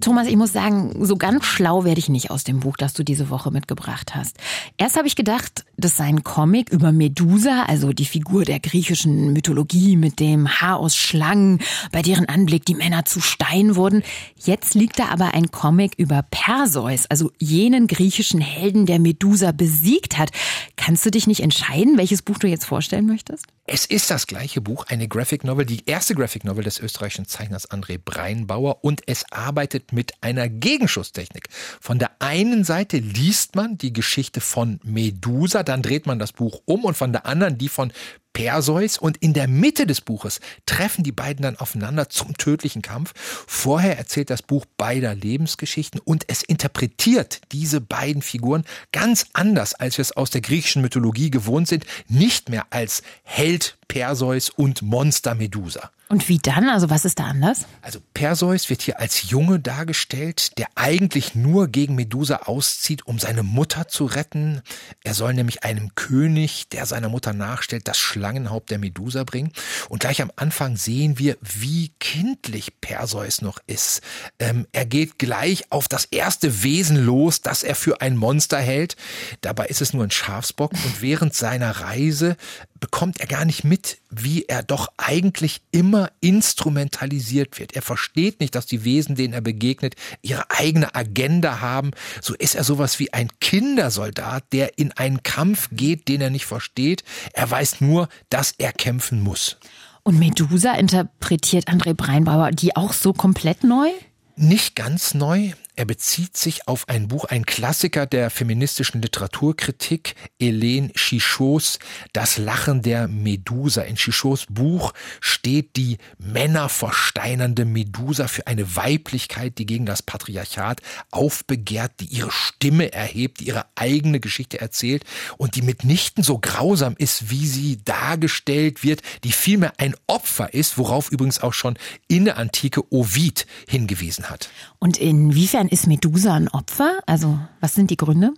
[0.00, 3.02] Thomas, ich muss sagen, so ganz schlau werde ich nicht aus dem Buch, das du
[3.02, 4.36] diese Woche mitgebracht hast.
[4.76, 9.32] Erst habe ich gedacht, das sei ein Comic über Medusa, also die Figur der griechischen
[9.32, 11.60] Mythologie mit dem Haar aus Schlangen,
[11.92, 14.02] bei deren Anblick die Männer zu Stein wurden.
[14.36, 20.18] Jetzt liegt da aber ein Comic über Perseus, also jenen griechischen Helden, der Medusa besiegt
[20.18, 20.30] hat.
[20.76, 23.46] Kannst du dich nicht entscheiden, welches Buch du jetzt vorstellen möchtest?
[23.66, 27.70] Es ist das gleiche Buch, eine Graphic Novel, die erste Graphic Novel des österreichischen Zeichners
[27.70, 31.48] André Breinbauer und es arbeitet mit einer Gegenschusstechnik.
[31.80, 36.60] Von der einen Seite liest man die Geschichte von Medusa, dann dreht man das Buch
[36.64, 37.92] um und von der anderen die von
[38.32, 43.12] Perseus und in der Mitte des Buches treffen die beiden dann aufeinander zum tödlichen Kampf.
[43.16, 49.98] Vorher erzählt das Buch beider Lebensgeschichten und es interpretiert diese beiden Figuren ganz anders, als
[49.98, 55.34] wir es aus der griechischen Mythologie gewohnt sind, nicht mehr als Held Perseus und Monster
[55.34, 55.90] Medusa.
[56.08, 56.68] Und wie dann?
[56.68, 57.66] Also was ist da anders?
[57.80, 63.42] Also Perseus wird hier als Junge dargestellt, der eigentlich nur gegen Medusa auszieht, um seine
[63.42, 64.60] Mutter zu retten.
[65.04, 69.52] Er soll nämlich einem König, der seiner Mutter nachstellt, das Schlangenhaupt der Medusa bringen.
[69.88, 74.00] Und gleich am Anfang sehen wir, wie kindlich Perseus noch ist.
[74.38, 78.94] Ähm, er geht gleich auf das erste Wesen los, das er für ein Monster hält.
[79.40, 82.36] Dabei ist es nur ein Schafsbock und während seiner Reise
[82.82, 87.76] bekommt er gar nicht mit, wie er doch eigentlich immer instrumentalisiert wird.
[87.76, 91.92] Er versteht nicht, dass die Wesen, denen er begegnet, ihre eigene Agenda haben.
[92.20, 96.44] So ist er sowas wie ein Kindersoldat, der in einen Kampf geht, den er nicht
[96.44, 97.04] versteht.
[97.32, 99.58] Er weiß nur, dass er kämpfen muss.
[100.02, 103.90] Und Medusa interpretiert André Breinbauer die auch so komplett neu?
[104.34, 105.52] Nicht ganz neu.
[105.74, 111.78] Er bezieht sich auf ein Buch, ein Klassiker der feministischen Literaturkritik, Helene Chichots
[112.12, 113.80] Das Lachen der Medusa.
[113.80, 114.92] In Chichots Buch
[115.22, 122.92] steht die männerversteinernde Medusa für eine Weiblichkeit, die gegen das Patriarchat aufbegehrt, die ihre Stimme
[122.92, 125.04] erhebt, die ihre eigene Geschichte erzählt
[125.38, 130.76] und die mitnichten so grausam ist, wie sie dargestellt wird, die vielmehr ein Opfer ist,
[130.76, 134.50] worauf übrigens auch schon in der Antike Ovid hingewiesen hat.
[134.78, 137.00] Und inwiefern ist Medusa ein Opfer?
[137.06, 138.32] Also, was sind die Gründe?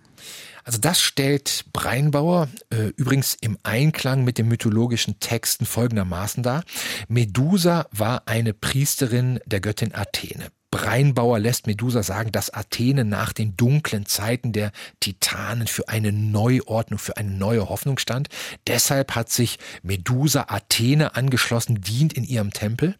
[0.65, 6.63] Also das stellt Breinbauer äh, übrigens im Einklang mit den mythologischen Texten folgendermaßen dar.
[7.07, 10.47] Medusa war eine Priesterin der Göttin Athene.
[10.75, 16.99] Breinbauer lässt Medusa sagen, dass Athene nach den dunklen Zeiten der Titanen für eine Neuordnung,
[16.99, 18.27] für eine neue Hoffnung stand.
[18.67, 22.97] Deshalb hat sich Medusa Athene angeschlossen, dient in ihrem Tempel.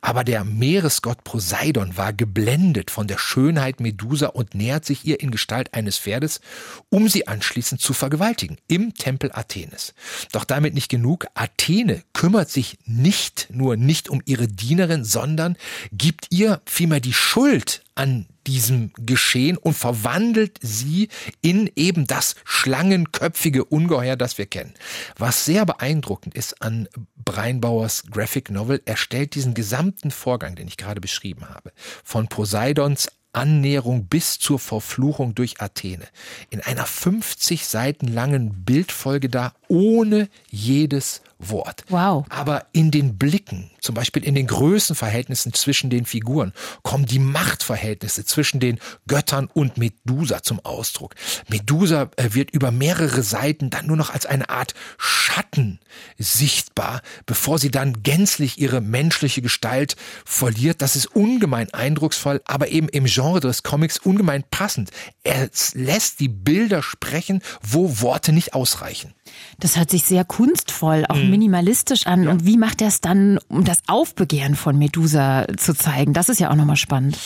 [0.00, 5.30] Aber der Meeresgott Poseidon war geblendet von der Schönheit Medusa und nähert sich ihr in
[5.30, 6.40] Gestalt eines Pferdes,
[6.88, 9.92] um sie anschließend zu vergewaltigen im Tempel Athenes.
[10.32, 11.26] Doch damit nicht genug.
[11.34, 15.58] Athene kümmert sich nicht nur nicht um ihre Dienerin, sondern
[15.92, 21.08] gibt ihr vielmehr die Schuld an diesem Geschehen und verwandelt sie
[21.42, 24.72] in eben das schlangenköpfige Ungeheuer, das wir kennen.
[25.18, 30.76] Was sehr beeindruckend ist an Breinbauers Graphic Novel, er stellt diesen gesamten Vorgang, den ich
[30.76, 31.72] gerade beschrieben habe,
[32.04, 36.06] von Poseidons Annäherung bis zur Verfluchung durch Athene
[36.50, 41.84] in einer 50 Seiten langen Bildfolge dar, ohne jedes Wort.
[41.88, 42.26] Wow.
[42.30, 48.24] Aber in den Blicken, zum Beispiel in den Größenverhältnissen zwischen den Figuren, kommen die Machtverhältnisse
[48.24, 51.14] zwischen den Göttern und Medusa zum Ausdruck.
[51.48, 55.78] Medusa äh, wird über mehrere Seiten dann nur noch als eine Art Schatten
[56.18, 60.82] sichtbar, bevor sie dann gänzlich ihre menschliche Gestalt verliert.
[60.82, 64.90] Das ist ungemein eindrucksvoll, aber eben im Genre des Comics ungemein passend.
[65.22, 69.14] Er lässt die Bilder sprechen, wo Worte nicht ausreichen.
[69.58, 71.27] Das hört sich sehr kunstvoll, auch.
[71.28, 72.24] Minimalistisch an.
[72.24, 72.30] Ja.
[72.30, 76.12] Und wie macht er es dann, um das Aufbegehren von Medusa zu zeigen?
[76.12, 77.18] Das ist ja auch nochmal spannend.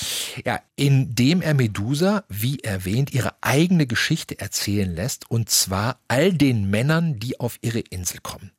[0.45, 5.31] Ja, indem er Medusa, wie erwähnt, ihre eigene Geschichte erzählen lässt.
[5.31, 8.51] Und zwar all den Männern, die auf ihre Insel kommen.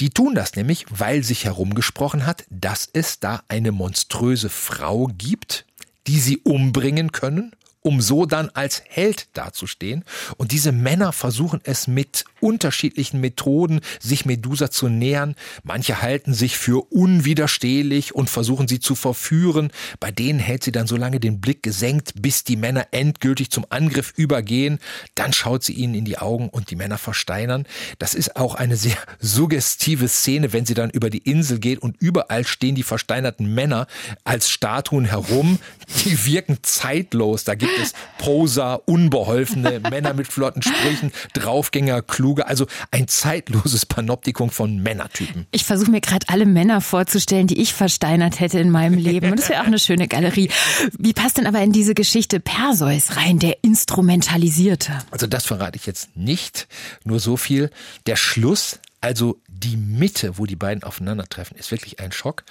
[0.00, 5.66] Die tun das nämlich, weil sich herumgesprochen hat, dass es da eine monströse Frau gibt,
[6.06, 7.55] die sie umbringen können
[7.86, 10.04] um so dann als Held dazustehen.
[10.38, 15.36] Und diese Männer versuchen es mit unterschiedlichen Methoden, sich Medusa zu nähern.
[15.62, 19.70] Manche halten sich für unwiderstehlich und versuchen sie zu verführen.
[20.00, 23.64] Bei denen hält sie dann so lange den Blick gesenkt, bis die Männer endgültig zum
[23.70, 24.80] Angriff übergehen.
[25.14, 27.66] Dann schaut sie ihnen in die Augen und die Männer versteinern.
[28.00, 31.96] Das ist auch eine sehr suggestive Szene, wenn sie dann über die Insel geht und
[32.00, 33.86] überall stehen die versteinerten Männer
[34.24, 35.60] als Statuen herum.
[36.04, 37.44] Die wirken zeitlos.
[37.44, 44.50] Da gibt es Prosa, unbeholfene Männer mit flotten Sprüchen, Draufgänger, kluge, also ein zeitloses Panoptikum
[44.50, 45.46] von Männertypen.
[45.50, 49.30] Ich versuche mir gerade alle Männer vorzustellen, die ich versteinert hätte in meinem Leben.
[49.30, 50.50] Und das wäre auch eine schöne Galerie.
[50.98, 54.92] Wie passt denn aber in diese Geschichte Perseus rein, der Instrumentalisierte?
[55.10, 56.68] Also das verrate ich jetzt nicht.
[57.04, 57.70] Nur so viel.
[58.06, 62.44] Der Schluss also die Mitte, wo die beiden aufeinandertreffen, ist wirklich ein Schock.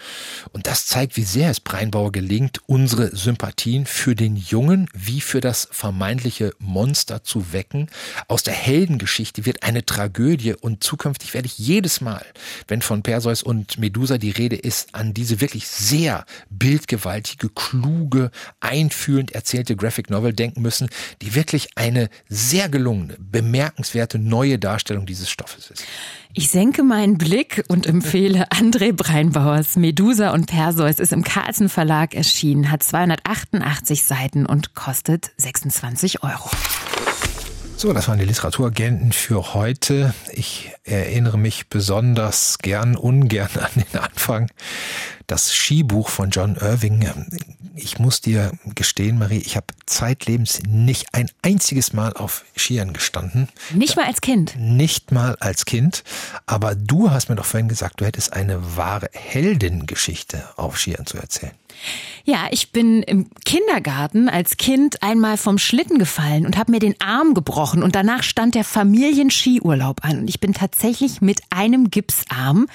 [0.51, 5.41] Und das zeigt, wie sehr es Breinbauer gelingt, unsere Sympathien für den Jungen wie für
[5.41, 7.89] das vermeintliche Monster zu wecken.
[8.28, 12.26] Aus der Heldengeschichte wird eine Tragödie und zukünftig werde ich jedes Mal,
[12.68, 19.32] wenn von Perseus und Medusa die Rede ist, an diese wirklich sehr bildgewaltige, kluge, einfühlend
[19.32, 20.89] erzählte Graphic Novel denken müssen,
[21.22, 25.84] die wirklich eine sehr gelungene, bemerkenswerte neue Darstellung dieses Stoffes ist.
[26.38, 32.13] Ich senke meinen Blick und empfehle André Breinbauers Medusa und Perseus ist im Carlsen Verlag
[32.13, 36.49] erschienen, hat 288 Seiten und kostet 26 Euro.
[37.75, 40.13] So, das waren die Literaturagenten für heute.
[40.31, 44.49] Ich erinnere mich besonders gern, ungern an den Anfang.
[45.27, 47.03] Das Skibuch von John Irving.
[47.75, 53.49] Ich muss dir gestehen, Marie, ich habe zeitlebens nicht ein einziges Mal auf Skiern gestanden.
[53.73, 54.55] Nicht mal als Kind?
[54.55, 56.03] Nicht mal als Kind.
[56.45, 61.17] Aber du hast mir doch vorhin gesagt, du hättest eine wahre Heldengeschichte auf Skiern zu
[61.17, 61.53] erzählen.
[62.23, 66.95] Ja, ich bin im Kindergarten als Kind einmal vom Schlitten gefallen und habe mir den
[66.99, 70.74] Arm gebrochen und danach stand der Familienskiurlaub an und ich bin tatsächlich
[71.21, 72.67] mit einem Gipsarm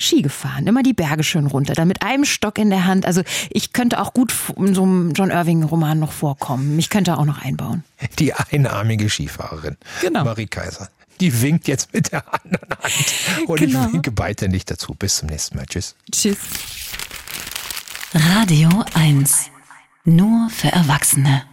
[0.00, 3.04] Ski gefahren, immer die Berge schön runter, dann mit einem Stock in der Hand.
[3.04, 6.74] Also ich könnte auch gut in so einem John Irving Roman noch vorkommen.
[6.74, 7.84] Mich könnte auch noch einbauen.
[8.18, 10.24] Die einarmige Skifahrerin, genau.
[10.24, 10.88] Marie Kaiser.
[11.20, 13.14] Die winkt jetzt mit der anderen Hand.
[13.46, 13.86] Und genau.
[13.86, 14.94] ich winke beide nicht dazu.
[14.94, 15.66] Bis zum nächsten Mal.
[15.66, 15.94] Tschüss.
[16.10, 16.38] Tschüss.
[18.14, 19.50] Radio 1.
[20.04, 21.49] Nur für Erwachsene.